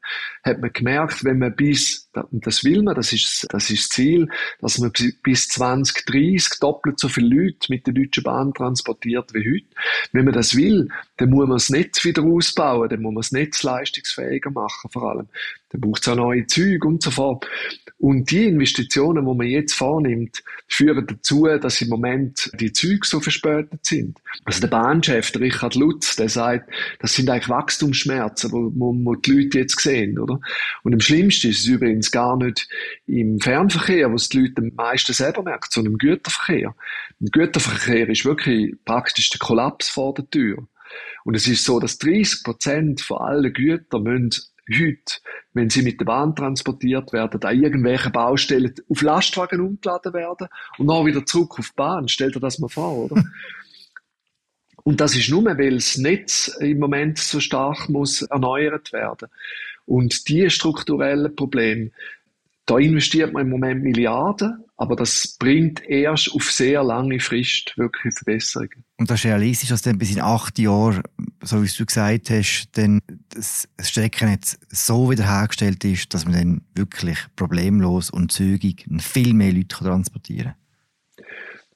hat 0.42 0.60
man 0.60 0.72
gemerkt, 0.72 1.24
wenn 1.24 1.38
man 1.38 1.54
bis, 1.54 2.08
und 2.30 2.46
das 2.46 2.64
will 2.64 2.82
man, 2.82 2.94
das 2.94 3.12
ist, 3.12 3.46
das 3.50 3.70
ist 3.70 3.92
Ziel, 3.92 4.28
dass 4.60 4.78
man 4.78 4.92
bis 5.22 5.48
2030 5.48 6.58
doppelt 6.58 6.98
so 6.98 7.08
viele 7.08 7.28
Leute 7.28 7.66
mit 7.68 7.86
der 7.86 7.94
Deutschen 7.94 8.24
Bahn 8.24 8.54
transportiert 8.54 9.34
wie 9.34 9.52
heute. 9.52 9.66
Wenn 10.12 10.24
man 10.24 10.34
das 10.34 10.56
will, 10.56 10.88
dann 11.18 11.30
muss 11.30 11.46
man 11.46 11.56
das 11.56 11.68
Netz 11.68 12.04
wieder 12.04 12.22
ausbauen, 12.22 12.88
dann 12.88 13.02
muss 13.02 13.12
man 13.12 13.20
das 13.20 13.32
Netz 13.32 13.62
leistungsfähiger 13.62 14.50
machen, 14.50 14.90
vor 14.90 15.10
allem. 15.10 15.28
Dann 15.72 15.80
braucht 15.80 16.02
es 16.02 16.08
auch 16.08 16.16
neue 16.16 16.46
Züge 16.46 16.86
und 16.86 17.02
so 17.02 17.10
fort. 17.10 17.46
Und 17.98 18.30
die 18.32 18.46
Investitionen, 18.46 19.24
die 19.24 19.34
man 19.34 19.46
jetzt 19.46 19.74
vornimmt, 19.74 20.42
führen 20.66 21.06
dazu, 21.06 21.46
dass 21.60 21.80
im 21.80 21.88
Moment 21.88 22.50
die 22.58 22.72
Züge 22.72 23.06
so 23.06 23.20
verspätet 23.20 23.84
sind. 23.84 24.18
Also 24.44 24.60
der 24.60 24.68
Bahnchef, 24.68 25.30
der 25.30 25.42
Richard 25.42 25.76
Lutz, 25.76 26.16
der 26.16 26.28
sagt, 26.28 26.68
das 26.98 27.14
sind 27.14 27.30
eigentlich 27.30 27.48
Wachstumsschmerzen, 27.48 28.50
wo, 28.52 29.14
die 29.14 29.30
Leute 29.30 29.60
jetzt 29.60 29.78
sehen, 29.80 30.18
oder? 30.18 30.40
Und 30.82 30.94
am 30.94 31.00
schlimmsten 31.00 31.50
ist 31.50 31.60
es 31.60 31.66
übrigens 31.66 32.10
gar 32.10 32.36
nicht 32.36 32.68
im 33.06 33.38
Fernverkehr, 33.38 34.10
wo 34.10 34.16
es 34.16 34.28
die 34.28 34.40
Leute 34.40 34.62
am 34.62 34.72
meisten 34.74 35.12
selber 35.12 35.44
merken, 35.44 35.68
sondern 35.70 35.92
im 35.92 35.98
Güterverkehr. 35.98 36.74
Im 37.20 37.26
Güterverkehr 37.28 38.08
ist 38.08 38.24
wirklich 38.24 38.74
praktisch 38.84 39.30
der 39.30 39.38
Kollaps 39.38 39.88
vor 39.88 40.12
der 40.12 40.28
Tür. 40.28 40.66
Und 41.24 41.36
es 41.36 41.46
ist 41.46 41.64
so, 41.64 41.78
dass 41.78 41.98
30 41.98 42.42
Prozent 42.42 43.00
von 43.00 43.18
allen 43.18 43.52
Gütern 43.52 44.02
müssen 44.02 44.51
heute, 44.70 45.20
wenn 45.52 45.70
sie 45.70 45.82
mit 45.82 46.00
der 46.00 46.04
Bahn 46.04 46.34
transportiert 46.34 47.12
werden, 47.12 47.42
an 47.42 47.62
irgendwelchen 47.62 48.12
Baustellen 48.12 48.74
auf 48.88 49.02
Lastwagen 49.02 49.60
umgeladen 49.60 50.12
werden 50.12 50.48
und 50.78 50.86
dann 50.86 51.06
wieder 51.06 51.24
zurück 51.26 51.58
auf 51.58 51.68
die 51.70 51.76
Bahn. 51.76 52.08
Stellt 52.08 52.34
dir 52.34 52.40
das 52.40 52.58
mal 52.58 52.68
vor, 52.68 53.10
oder? 53.10 53.24
und 54.84 55.00
das 55.00 55.16
ist 55.16 55.30
nur, 55.30 55.44
weil 55.44 55.74
das 55.74 55.98
Netz 55.98 56.48
im 56.60 56.78
Moment 56.78 57.18
so 57.18 57.40
stark 57.40 57.88
muss 57.88 58.22
erneuert 58.22 58.92
werden. 58.92 59.28
Und 59.84 60.28
die 60.28 60.48
strukturellen 60.48 61.34
Probleme, 61.34 61.90
da 62.66 62.78
investiert 62.78 63.32
man 63.32 63.42
im 63.42 63.50
Moment 63.50 63.82
Milliarden, 63.82 64.64
aber 64.76 64.94
das 64.94 65.36
bringt 65.38 65.82
erst 65.88 66.32
auf 66.32 66.50
sehr 66.50 66.84
lange 66.84 67.18
Frist 67.18 67.72
wirklich 67.76 68.14
Verbesserungen. 68.14 68.84
Und 68.98 69.10
das 69.10 69.20
ist 69.20 69.26
realistisch, 69.26 69.68
dass 69.68 69.82
dann 69.82 69.98
bis 69.98 70.14
in 70.14 70.20
acht 70.20 70.58
Jahren, 70.58 71.02
so 71.42 71.62
wie 71.62 71.68
du 71.68 71.86
gesagt 71.86 72.30
hast, 72.30 72.68
dann 72.72 73.00
das 73.30 73.68
Streckennetz 73.80 74.58
so 74.68 75.10
wiederhergestellt 75.10 75.84
ist, 75.84 76.14
dass 76.14 76.24
man 76.24 76.34
dann 76.34 76.60
wirklich 76.74 77.18
problemlos 77.34 78.10
und 78.10 78.30
zügig 78.30 78.86
viel 79.00 79.34
mehr 79.34 79.52
Leute 79.52 79.68
transportieren 79.68 80.54
kann? 81.16 81.26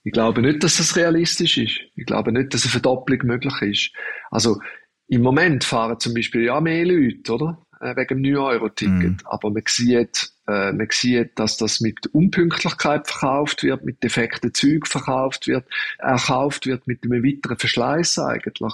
Ich 0.05 0.13
glaube 0.13 0.41
nicht, 0.41 0.63
dass 0.63 0.77
das 0.77 0.95
realistisch 0.95 1.59
ist. 1.59 1.81
Ich 1.97 2.07
glaube 2.07 2.31
nicht, 2.31 2.55
dass 2.55 2.63
eine 2.63 2.71
Verdopplung 2.71 3.19
möglich 3.25 3.61
ist. 3.63 3.91
Also 4.31 4.61
im 5.09 5.23
Moment 5.23 5.65
fahren 5.65 5.99
zum 5.99 6.15
Beispiel 6.15 6.45
ja 6.45 6.61
mehr 6.61 6.87
Leute, 6.87 7.33
oder? 7.33 7.67
Äh, 7.81 7.97
wegen 7.97 8.23
dem 8.23 8.35
9-Euro-Ticket. 8.35 9.23
Mm. 9.23 9.27
Aber 9.27 9.51
man 9.51 9.63
sieht, 9.67 10.31
äh, 10.49 10.73
man 10.73 10.89
sieht, 10.91 11.39
dass 11.39 11.57
das 11.57 11.81
mit 11.81 12.07
Unpünktlichkeit 12.09 13.07
verkauft 13.09 13.63
wird, 13.63 13.85
mit 13.85 14.03
defekten 14.03 14.55
Zügen 14.55 14.87
verkauft 14.87 15.47
wird, 15.47 15.67
erkauft 15.99 16.67
wird 16.67 16.87
mit 16.87 17.05
einem 17.05 17.25
weiteren 17.25 17.59
Verschleiß 17.59 18.19
eigentlich. 18.19 18.73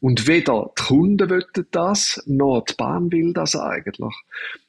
Und 0.00 0.26
weder 0.26 0.70
die 0.78 0.82
Kunden 0.82 1.30
wollen 1.30 1.66
das, 1.70 2.22
noch 2.26 2.62
die 2.62 2.74
Bahn 2.74 3.10
will 3.10 3.32
das 3.32 3.56
eigentlich. 3.56 4.14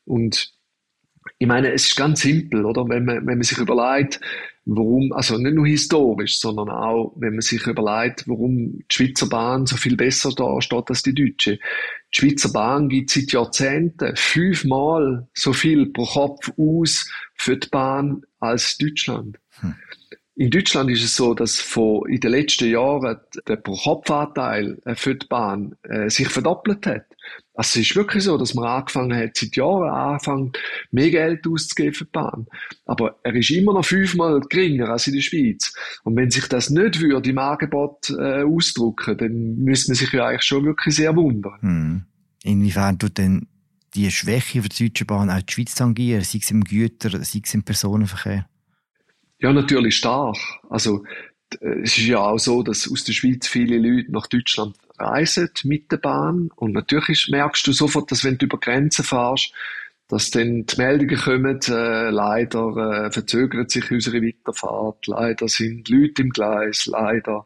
Und 0.05 0.54
ich 1.45 1.47
meine, 1.47 1.71
es 1.73 1.85
ist 1.85 1.95
ganz 1.95 2.21
simpel, 2.21 2.65
oder? 2.65 2.89
Wenn 2.89 3.05
man, 3.05 3.17
wenn 3.17 3.37
man 3.37 3.43
sich 3.43 3.59
überlegt, 3.59 4.19
warum, 4.65 5.13
also 5.13 5.37
nicht 5.37 5.53
nur 5.53 5.67
historisch, 5.67 6.39
sondern 6.39 6.69
auch, 6.69 7.13
wenn 7.17 7.33
man 7.33 7.41
sich 7.41 7.67
überlegt, 7.67 8.27
warum 8.27 8.79
die 8.79 8.85
Schweizer 8.89 9.29
Bahn 9.29 9.67
so 9.67 9.77
viel 9.77 9.95
besser 9.95 10.31
da 10.35 10.59
steht 10.59 10.89
als 10.89 11.03
die 11.03 11.13
deutsche. 11.13 11.59
Die 11.59 11.59
Schweizer 12.19 12.51
Bahn 12.51 12.89
gibt 12.89 13.11
seit 13.11 13.31
Jahrzehnten 13.31 14.15
fünfmal 14.15 15.27
so 15.35 15.53
viel 15.53 15.85
pro 15.91 16.05
Kopf 16.05 16.51
aus 16.57 17.07
für 17.35 17.57
die 17.57 17.69
Bahn 17.69 18.23
als 18.39 18.79
Deutschland. 18.79 19.37
Hm. 19.59 19.75
In 20.37 20.49
Deutschland 20.49 20.89
ist 20.89 21.03
es 21.03 21.15
so, 21.15 21.35
dass 21.35 21.59
von, 21.59 22.09
in 22.09 22.21
den 22.21 22.31
letzten 22.31 22.71
Jahren 22.71 23.17
der 23.47 23.55
Pro-Kopf-Anteil 23.57 24.79
äh, 24.83 24.95
für 24.95 25.13
die 25.13 25.27
Bahn 25.27 25.75
äh, 25.83 26.09
sich 26.09 26.27
verdoppelt 26.27 26.87
hat. 26.87 27.05
Also 27.53 27.79
es 27.79 27.89
ist 27.89 27.95
wirklich 27.95 28.23
so, 28.23 28.37
dass 28.37 28.53
man 28.53 28.65
angefangen 28.65 29.17
hat, 29.17 29.37
seit 29.37 29.55
Jahren 29.55 29.89
angefangen, 29.89 30.51
mehr 30.91 31.09
Geld 31.09 31.47
auszugeben 31.47 31.93
für 31.93 32.05
die 32.05 32.11
Bahn. 32.11 32.47
Aber 32.85 33.17
er 33.23 33.33
ist 33.33 33.49
immer 33.49 33.73
noch 33.73 33.85
fünfmal 33.85 34.41
geringer 34.41 34.89
als 34.89 35.07
in 35.07 35.13
der 35.13 35.21
Schweiz. 35.21 35.73
Und 36.03 36.17
wenn 36.17 36.29
sich 36.29 36.47
das 36.47 36.69
nicht 36.69 36.99
würde 36.99 37.29
im 37.29 37.37
Angebot 37.37 38.09
äh, 38.09 38.43
ausdrücken, 38.43 39.17
dann 39.17 39.55
müsste 39.55 39.91
man 39.91 39.95
sich 39.95 40.11
ja 40.11 40.27
eigentlich 40.27 40.43
schon 40.43 40.65
wirklich 40.65 40.95
sehr 40.95 41.15
wundern. 41.15 41.61
Hm. 41.61 42.05
Inwiefern 42.43 42.99
tut 42.99 43.17
denn 43.17 43.47
die 43.95 44.11
Schwäche 44.11 44.61
für 44.61 44.69
die 44.69 44.89
Deutsche 44.89 45.05
Bahn 45.05 45.29
auch 45.29 45.41
die 45.41 45.53
Schweiz 45.53 45.75
tangieren, 45.75 46.21
sei 46.21 46.39
es 46.41 46.51
im 46.51 46.63
Güter, 46.63 47.23
sei 47.23 47.41
es 47.43 47.53
im 47.53 47.63
Personenverkehr? 47.63 48.47
Ja, 49.39 49.53
natürlich 49.53 49.97
stark. 49.97 50.37
Also, 50.69 51.03
es 51.61 51.97
ist 51.97 52.07
ja 52.07 52.19
auch 52.19 52.37
so, 52.37 52.63
dass 52.63 52.89
aus 52.91 53.03
der 53.03 53.13
Schweiz 53.13 53.47
viele 53.47 53.77
Leute 53.77 54.11
nach 54.11 54.27
Deutschland 54.27 54.75
reisen 54.99 55.49
mit 55.63 55.91
der 55.91 55.97
Bahn. 55.97 56.49
Und 56.55 56.73
natürlich 56.73 57.27
merkst 57.31 57.65
du 57.67 57.71
sofort, 57.71 58.11
dass 58.11 58.23
wenn 58.23 58.37
du 58.37 58.45
über 58.45 58.59
Grenzen 58.59 59.03
fährst, 59.03 59.51
dass 60.07 60.29
dann 60.29 60.65
die 60.65 60.77
Meldungen 60.77 61.17
kommen, 61.17 61.59
äh, 61.67 62.09
leider 62.09 63.05
äh, 63.07 63.11
verzögert 63.11 63.71
sich 63.71 63.89
unsere 63.89 64.21
Weiterfahrt, 64.21 65.07
leider 65.07 65.47
sind 65.47 65.89
Leute 65.89 66.21
im 66.21 66.29
Gleis, 66.29 66.85
leider 66.85 67.45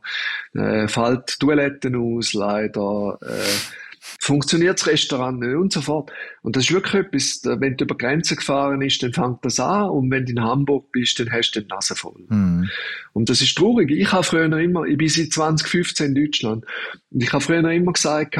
äh, 0.53 0.87
fällt 0.87 1.39
Toiletten 1.39 1.95
aus, 1.95 2.33
leider 2.33 3.17
äh, 3.21 3.88
funktioniert 4.19 4.79
das 4.79 4.87
Restaurant 4.87 5.39
nicht 5.39 5.55
und 5.55 5.73
so 5.73 5.81
fort. 5.81 6.11
Und 6.41 6.55
das 6.55 6.65
ist 6.65 6.71
wirklich 6.71 7.05
etwas, 7.05 7.41
wenn 7.43 7.77
du 7.77 7.85
über 7.85 7.97
Grenzen 7.97 8.37
gefahren 8.37 8.79
bist, 8.79 9.03
dann 9.03 9.13
fängt 9.13 9.43
das 9.43 9.59
an 9.59 9.89
und 9.89 10.11
wenn 10.11 10.25
du 10.25 10.31
in 10.31 10.41
Hamburg 10.41 10.91
bist, 10.91 11.19
dann 11.19 11.31
hast 11.31 11.51
du 11.51 11.61
die 11.61 11.67
Nase 11.67 11.95
voll. 11.95 12.25
Mhm. 12.27 12.69
Und 13.13 13.29
das 13.29 13.41
ist 13.41 13.57
traurig. 13.57 13.91
Ich 13.91 14.11
habe 14.11 14.23
früher 14.23 14.51
immer, 14.57 14.85
ich 14.85 14.97
bin 14.97 15.09
seit 15.09 15.31
2015 15.31 16.07
in 16.07 16.15
Deutschland 16.15 16.65
und 17.11 17.23
ich 17.23 17.31
habe 17.33 17.43
früher 17.43 17.69
immer 17.69 17.93
gesagt, 17.93 18.37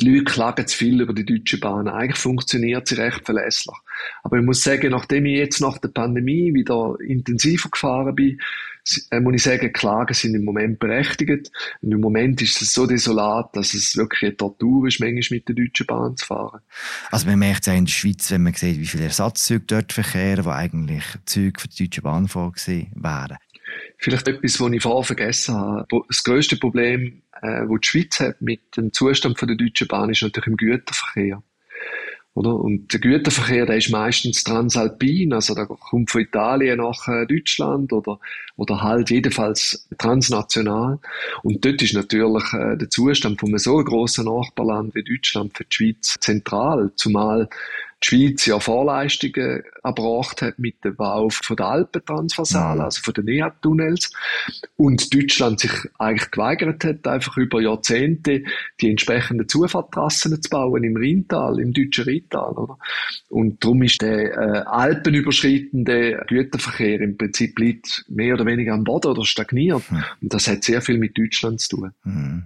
die 0.00 0.08
Leute 0.08 0.24
klagen 0.24 0.66
zu 0.66 0.76
viel 0.76 1.00
über 1.00 1.12
die 1.12 1.26
Deutsche 1.26 1.58
Bahn. 1.58 1.88
Eigentlich 1.88 2.18
funktioniert 2.18 2.88
sie 2.88 2.94
recht 2.94 3.24
verlässlich. 3.24 3.76
Aber 4.22 4.38
ich 4.38 4.44
muss 4.44 4.62
sagen, 4.62 4.90
nachdem 4.90 5.26
ich 5.26 5.36
jetzt 5.36 5.60
nach 5.60 5.78
der 5.78 5.88
Pandemie 5.88 6.54
wieder 6.54 6.96
intensiver 7.00 7.68
gefahren 7.68 8.14
bin, 8.14 8.38
äh, 9.10 9.20
muss 9.20 9.34
ich 9.34 9.42
sagen, 9.42 9.72
Klagen 9.72 10.14
sind 10.14 10.34
im 10.34 10.44
Moment 10.44 10.78
berechtigt. 10.78 11.50
Und 11.80 11.92
im 11.92 12.00
Moment 12.00 12.40
ist 12.42 12.60
es 12.60 12.72
so 12.72 12.86
desolat, 12.86 13.54
dass 13.56 13.74
es 13.74 13.96
wirklich 13.96 14.22
eine 14.22 14.36
Tortur 14.36 14.86
ist, 14.86 15.00
manchmal 15.00 15.38
mit 15.38 15.48
der 15.48 15.54
Deutschen 15.54 15.86
Bahn 15.86 16.16
zu 16.16 16.26
fahren. 16.26 16.60
Also 17.10 17.26
man 17.26 17.38
merkt 17.38 17.66
es 17.66 17.72
auch 17.72 17.76
in 17.76 17.86
der 17.86 17.92
Schweiz, 17.92 18.30
wenn 18.30 18.42
man 18.42 18.54
sieht, 18.54 18.78
wie 18.78 18.86
viele 18.86 19.04
Ersatzzüge 19.04 19.64
dort 19.66 19.92
verkehren, 19.92 20.44
wo 20.44 20.50
eigentlich 20.50 21.04
Züge 21.24 21.60
für 21.60 21.68
die 21.68 21.84
Deutsche 21.84 22.02
Bahn 22.02 22.28
vorgesehen 22.28 22.90
wären. 22.94 23.36
Vielleicht 23.98 24.28
etwas, 24.28 24.60
was 24.60 24.72
ich 24.72 24.82
vorher 24.82 25.04
vergessen 25.04 25.54
habe. 25.54 26.02
Das 26.08 26.24
grösste 26.24 26.56
Problem, 26.56 27.22
äh, 27.40 27.66
das 27.66 27.80
die 27.80 27.88
Schweiz 27.88 28.20
hat 28.20 28.40
mit 28.40 28.76
dem 28.76 28.92
Zustand 28.92 29.40
der 29.40 29.56
Deutschen 29.56 29.88
Bahn, 29.88 30.10
ist 30.10 30.22
natürlich 30.22 30.46
im 30.46 30.56
Güterverkehr. 30.56 31.42
Oder? 32.34 32.56
Und 32.56 32.92
der 32.92 32.98
Güterverkehr, 32.98 33.64
der 33.64 33.76
ist 33.76 33.90
meistens 33.90 34.42
transalpin, 34.42 35.32
also 35.32 35.54
der 35.54 35.66
kommt 35.66 36.10
von 36.10 36.20
Italien 36.20 36.78
nach 36.78 37.06
äh, 37.06 37.26
Deutschland 37.26 37.92
oder, 37.92 38.18
oder 38.56 38.82
halt 38.82 39.10
jedenfalls 39.10 39.88
transnational. 39.98 40.98
Und 41.44 41.64
dort 41.64 41.80
ist 41.80 41.94
natürlich 41.94 42.44
äh, 42.52 42.76
der 42.76 42.90
Zustand 42.90 43.38
von 43.38 43.50
einem 43.50 43.58
so 43.58 43.76
grossen 43.84 44.24
Nachbarland 44.24 44.96
wie 44.96 45.04
Deutschland 45.04 45.56
für 45.56 45.64
die 45.64 45.74
Schweiz 45.74 46.16
zentral, 46.18 46.90
zumal 46.96 47.48
die 48.04 48.16
Schweiz 48.16 48.46
ja 48.46 48.60
Vorleistungen 48.60 49.62
erbracht 49.82 50.42
hat 50.42 50.58
mit 50.58 50.84
dem 50.84 50.96
Bau 50.96 51.28
von 51.30 51.56
der 51.56 51.66
Alpentransversalen, 51.66 52.80
also 52.80 53.00
von 53.02 53.14
den 53.14 53.24
NEAT-Tunnels. 53.26 54.12
Und 54.76 55.14
Deutschland 55.14 55.60
sich 55.60 55.72
eigentlich 55.98 56.30
geweigert 56.30 56.84
hat, 56.84 57.06
einfach 57.06 57.36
über 57.36 57.60
Jahrzehnte 57.60 58.44
die 58.80 58.90
entsprechenden 58.90 59.48
Zufahrttrassen 59.48 60.40
zu 60.40 60.50
bauen 60.50 60.84
im 60.84 60.96
Rheintal, 60.96 61.58
im 61.60 61.72
deutschen 61.72 62.04
Rheintal, 62.04 62.52
oder? 62.52 62.78
Und 63.28 63.64
darum 63.64 63.82
ist 63.82 64.02
der 64.02 64.32
äh, 64.32 64.62
alpenüberschreitende 64.66 66.24
Güterverkehr 66.28 67.00
im 67.00 67.16
Prinzip 67.16 67.58
liegt 67.58 68.04
mehr 68.08 68.34
oder 68.34 68.46
weniger 68.46 68.74
am 68.74 68.84
Boden 68.84 69.08
oder 69.08 69.24
stagniert. 69.24 69.90
Mhm. 69.90 70.04
Und 70.22 70.34
das 70.34 70.48
hat 70.48 70.64
sehr 70.64 70.82
viel 70.82 70.98
mit 70.98 71.16
Deutschland 71.16 71.60
zu 71.60 71.76
tun. 71.76 71.92
Mhm 72.04 72.44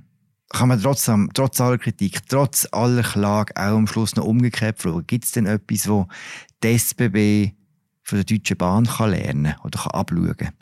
kann 0.51 0.69
man 0.69 0.81
trotzdem, 0.81 1.31
trotz 1.35 1.61
aller 1.61 1.79
Kritik, 1.79 2.27
trotz 2.29 2.67
aller 2.73 3.03
Klage 3.03 3.55
auch 3.57 3.77
am 3.77 3.87
Schluss 3.87 4.17
noch 4.17 4.25
umgekehrt 4.25 4.81
fragen, 4.81 5.07
gibt 5.07 5.25
es 5.25 5.33
denn 5.33 5.47
etwas, 5.47 5.89
wo 5.89 6.09
die 6.63 6.69
SBB 6.69 7.53
von 8.03 8.19
der 8.19 8.25
Deutschen 8.25 8.57
Bahn 8.57 8.87
kann 8.87 9.11
lernen 9.11 9.55
oder 9.65 9.79
kann 9.79 9.93
abschauen 9.93 10.37
kann? 10.37 10.55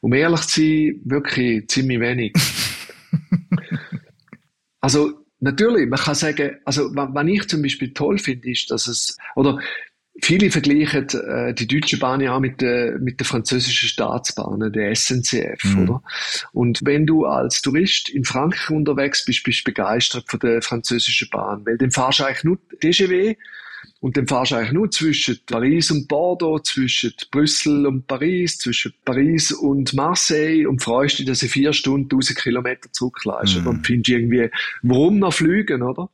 Um 0.00 0.12
ehrlich 0.12 0.40
zu 0.42 0.60
sein, 0.60 1.00
wirklich 1.04 1.68
ziemlich 1.68 2.00
wenig. 2.00 2.34
also, 4.80 5.24
natürlich, 5.38 5.88
man 5.88 6.00
kann 6.00 6.14
sagen, 6.14 6.56
also, 6.64 6.90
was 6.94 7.26
ich 7.26 7.48
zum 7.48 7.62
Beispiel 7.62 7.94
toll 7.94 8.18
finde, 8.18 8.50
ist, 8.50 8.70
dass 8.70 8.88
es, 8.88 9.16
oder 9.36 9.60
Viele 10.22 10.50
vergleichen 10.50 11.08
äh, 11.08 11.54
die 11.54 11.66
Deutsche 11.66 11.98
Bahn 11.98 12.20
ja 12.20 12.36
auch 12.36 12.40
mit 12.40 12.60
der, 12.60 12.98
mit 13.00 13.18
der 13.18 13.26
französischen 13.26 13.88
Staatsbahn, 13.88 14.72
der 14.72 14.94
SNCF, 14.94 15.64
mhm. 15.64 15.82
oder? 15.82 16.02
Und 16.52 16.80
wenn 16.84 17.04
du 17.04 17.26
als 17.26 17.62
Tourist 17.62 18.08
in 18.10 18.24
Frankreich 18.24 18.70
unterwegs 18.70 19.24
bist, 19.24 19.42
bist 19.42 19.60
du 19.60 19.72
begeistert 19.72 20.24
von 20.28 20.38
der 20.38 20.62
französischen 20.62 21.28
Bahn, 21.30 21.66
weil 21.66 21.78
dann 21.78 21.90
fahrst 21.90 22.20
du 22.20 22.24
eigentlich 22.24 22.44
nur 22.44 22.58
TGV 22.80 23.36
und 24.00 24.16
dann 24.16 24.26
fahrst 24.26 24.52
du 24.52 24.56
eigentlich 24.56 24.72
nur 24.72 24.90
zwischen 24.90 25.40
Paris 25.46 25.90
und 25.90 26.06
Bordeaux, 26.08 26.58
zwischen 26.58 27.12
Brüssel 27.30 27.86
und 27.86 28.06
Paris, 28.06 28.58
zwischen 28.58 28.92
Paris 29.04 29.50
und 29.50 29.94
Marseille 29.94 30.66
und 30.66 30.82
freust 30.82 31.18
dich, 31.18 31.26
dass 31.26 31.40
du 31.40 31.48
vier 31.48 31.72
Stunden 31.72 32.04
1000 32.04 32.38
Kilometer 32.38 32.92
zurückleist. 32.92 33.62
Mhm. 33.62 33.66
Und 33.66 33.86
findest 33.86 34.10
irgendwie, 34.10 34.50
warum 34.82 35.18
noch 35.18 35.32
fliegen, 35.32 35.82
oder? 35.82 36.10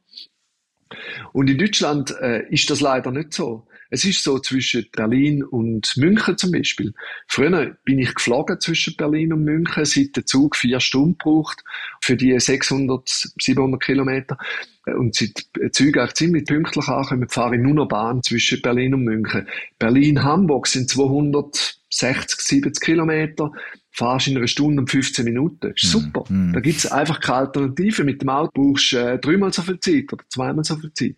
Und 1.33 1.51
in 1.51 1.59
Deutschland 1.59 2.15
äh, 2.21 2.49
ist 2.49 2.71
das 2.71 2.81
leider 2.81 3.11
nicht 3.11 3.35
so. 3.35 3.67
Es 3.91 4.05
ist 4.05 4.23
so 4.23 4.39
zwischen 4.39 4.87
Berlin 4.93 5.43
und 5.43 5.97
München 5.97 6.39
zum 6.39 6.53
Beispiel. 6.53 6.95
Früher 7.27 7.77
bin 7.85 7.99
ich 7.99 8.15
geflogen 8.15 8.61
zwischen 8.61 8.97
Berlin 8.97 9.33
und 9.33 9.45
München, 9.45 9.85
seit 9.85 10.17
der 10.17 10.27
Zug 10.27 10.57
vier 10.57 10.79
Stunden 10.81 11.17
braucht 11.17 11.65
für 12.01 12.17
die 12.17 12.39
600, 12.39 13.09
700 13.41 13.83
Kilometer. 13.83 14.39
Und 14.87 15.17
seit 15.17 15.45
die 15.57 15.71
Züge 15.73 16.05
auch 16.05 16.13
ziemlich 16.13 16.47
pünktlich 16.47 16.87
ankommen, 16.89 17.29
fahre 17.29 17.57
ich 17.57 17.63
nur 17.63 17.75
noch 17.75 17.89
Bahn 17.89 18.23
zwischen 18.23 18.63
Berlin 18.63 18.95
und 18.95 19.05
München. 19.05 19.49
Berlin-Hamburg 19.79 20.69
sind 20.69 20.89
260, 20.89 22.41
70 22.41 22.81
Kilometer 22.81 23.53
fahrst 23.91 24.29
in 24.29 24.37
einer 24.37 24.47
Stunde 24.47 24.81
und 24.81 24.91
15 24.91 25.25
Minuten. 25.25 25.73
Ist 25.75 25.85
mhm. 25.85 26.01
super. 26.01 26.25
Mm. 26.29 26.53
Da 26.53 26.61
gibt's 26.61 26.87
einfach 26.87 27.21
keine 27.21 27.39
Alternative. 27.39 28.05
Mit 28.05 28.23
dem 28.23 28.29
Auto 28.29 28.51
brauchst 28.55 28.93
du 28.93 28.97
äh, 28.97 29.19
dreimal 29.19 29.53
so 29.53 29.63
viel 29.63 29.81
Zeit 29.81 30.13
oder 30.13 30.25
zweimal 30.29 30.65
so 30.65 30.77
viel 30.77 30.93
Zeit. 30.93 31.17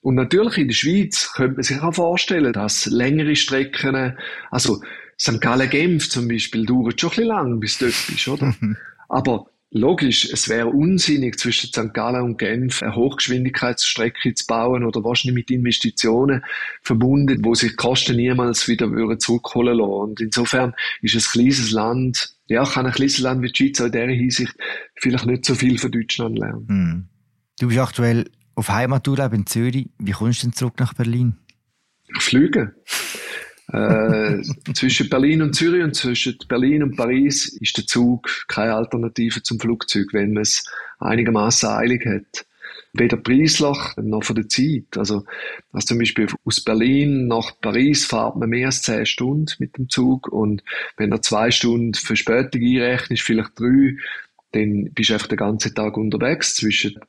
Und 0.00 0.14
natürlich 0.14 0.58
in 0.58 0.68
der 0.68 0.74
Schweiz 0.74 1.32
könnte 1.34 1.54
man 1.54 1.62
sich 1.62 1.80
auch 1.80 1.94
vorstellen, 1.94 2.52
dass 2.52 2.86
längere 2.86 3.36
Strecken, 3.36 4.16
also 4.50 4.82
St. 5.20 5.40
Gallen-Genf 5.40 6.08
zum 6.08 6.28
Beispiel, 6.28 6.64
dauert 6.66 7.00
schon 7.00 7.10
ein 7.10 7.16
bisschen 7.16 7.28
lang, 7.28 7.60
bis 7.60 7.78
du 7.78 7.86
dort 7.86 8.06
bist, 8.08 8.28
oder? 8.28 8.54
Aber 9.08 9.46
Logisch, 9.74 10.30
es 10.30 10.50
wäre 10.50 10.68
unsinnig, 10.68 11.38
zwischen 11.38 11.68
St. 11.68 11.94
Gallen 11.94 12.22
und 12.22 12.38
Genf 12.38 12.82
eine 12.82 12.94
Hochgeschwindigkeitsstrecke 12.94 14.34
zu 14.34 14.46
bauen 14.46 14.84
oder 14.84 15.02
wahrscheinlich 15.02 15.34
mit 15.34 15.50
Investitionen 15.50 16.44
verbunden, 16.82 17.42
wo 17.42 17.54
sich 17.54 17.70
die 17.70 17.76
Kosten 17.76 18.16
niemals 18.16 18.68
wieder 18.68 18.86
zurückholen 19.18 19.78
lassen. 19.78 19.90
Und 19.90 20.20
insofern 20.20 20.74
ist 21.00 21.14
ein 21.14 21.22
kleines 21.22 21.70
Land, 21.70 22.34
ja, 22.48 22.66
kann 22.66 22.84
ein 22.84 22.92
kleines 22.92 23.18
Land 23.18 23.42
wie 23.42 23.50
die 23.50 23.56
Schweiz 23.56 23.80
in 23.80 23.92
dieser 23.92 24.08
Hinsicht 24.08 24.54
vielleicht 24.96 25.24
nicht 25.24 25.46
so 25.46 25.54
viel 25.54 25.78
von 25.78 25.90
Deutschland 25.90 26.38
lernen. 26.38 26.68
Hm. 26.68 27.08
Du 27.58 27.68
bist 27.68 27.80
aktuell 27.80 28.30
auf 28.54 28.68
Heimaturlaub 28.68 29.32
in 29.32 29.46
Zürich. 29.46 29.88
Wie 29.98 30.12
kommst 30.12 30.42
du 30.42 30.48
denn 30.48 30.52
zurück 30.52 30.74
nach 30.80 30.92
Berlin? 30.92 31.36
Ich 32.14 32.22
fliege. 32.22 32.74
Äh, 33.72 34.42
zwischen 34.74 35.08
Berlin 35.08 35.40
und 35.40 35.54
Zürich 35.54 35.82
und 35.82 35.96
zwischen 35.96 36.36
Berlin 36.46 36.82
und 36.82 36.96
Paris 36.96 37.48
ist 37.58 37.76
der 37.78 37.86
Zug 37.86 38.28
keine 38.46 38.74
Alternative 38.74 39.42
zum 39.42 39.58
Flugzeug, 39.58 40.08
wenn 40.12 40.34
man 40.34 40.42
es 40.42 40.64
einigermaßen 40.98 41.70
eilig 41.70 42.04
hat. 42.04 42.46
Weder 42.92 43.16
preislich 43.16 43.78
noch 43.96 44.24
von 44.24 44.36
der 44.36 44.48
Zeit. 44.48 44.98
Also, 44.98 45.24
also 45.72 45.86
zum 45.86 45.98
Beispiel 45.98 46.26
aus 46.44 46.60
Berlin 46.60 47.26
nach 47.26 47.58
Paris 47.62 48.04
fahrt 48.04 48.36
man 48.36 48.50
mehr 48.50 48.66
als 48.66 48.82
zehn 48.82 49.06
Stunden 49.06 49.54
mit 49.58 49.78
dem 49.78 49.88
Zug 49.88 50.28
und 50.28 50.62
wenn 50.98 51.10
er 51.10 51.22
zwei 51.22 51.50
Stunden 51.50 51.94
Verspätung 51.94 52.60
einrechnet, 52.60 53.20
vielleicht 53.20 53.58
drei, 53.58 53.96
dann 54.52 54.90
bist 54.92 55.08
du 55.08 55.14
einfach 55.14 55.28
den 55.28 55.38
ganzen 55.38 55.74
Tag 55.74 55.96
unterwegs. 55.96 56.56
Zwischen 56.56 57.00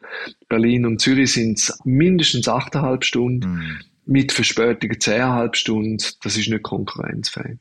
Berlin 0.47 0.85
und 0.85 1.01
Zürich 1.01 1.33
sind 1.33 1.59
es 1.59 1.77
mindestens 1.83 2.47
achteinhalb 2.47 3.03
Stunden. 3.03 3.49
Mhm 3.49 3.79
mit 4.05 4.31
Verspätungen 4.31 4.97
10,5 4.97 5.55
Stunden, 5.55 5.97
das 6.21 6.37
ist 6.37 6.49
nicht 6.49 6.63
konkurrenzfähig. 6.63 7.59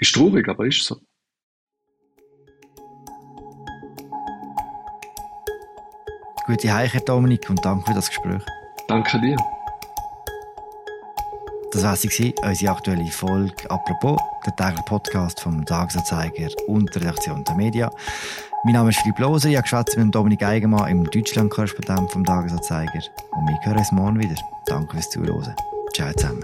Ist 0.00 0.14
traurig, 0.14 0.48
aber 0.48 0.66
ist 0.66 0.84
so. 0.84 1.00
Gute 6.46 6.72
Heiche, 6.72 7.00
Dominik, 7.00 7.50
und 7.50 7.62
danke 7.62 7.84
für 7.86 7.94
das 7.94 8.08
Gespräch. 8.08 8.42
Danke 8.88 9.20
dir. 9.20 9.36
Das 11.70 11.82
war 11.82 11.96
sie, 11.96 12.34
unsere 12.42 12.72
aktuelle 12.72 13.06
Folge 13.10 13.70
«Apropos», 13.70 14.18
der 14.46 14.56
tägliche 14.56 14.82
Podcast 14.84 15.40
vom 15.40 15.66
Tagesanzeiger 15.66 16.48
und 16.66 16.94
der 16.94 17.02
Redaktion 17.02 17.44
der 17.44 17.54
Media. 17.56 17.90
Mein 18.64 18.72
Name 18.72 18.88
ist 18.88 18.98
Philipp 19.00 19.18
Lose, 19.18 19.50
ich 19.50 19.56
habe 19.56 19.84
mit 20.02 20.14
Dominik 20.14 20.42
Eigenmann 20.42 20.90
im 20.90 21.04
Deutschland-Korrespondent 21.04 22.10
vom 22.10 22.24
Tagesanzeiger. 22.24 23.02
Und 23.32 23.48
wir 23.48 23.58
hören 23.64 23.78
uns 23.78 23.92
morgen 23.92 24.18
wieder. 24.18 24.36
Danke 24.66 24.94
fürs 24.94 25.10
Zuhören. 25.10 25.54
Ciao 25.94 26.10
zusammen. 26.14 26.42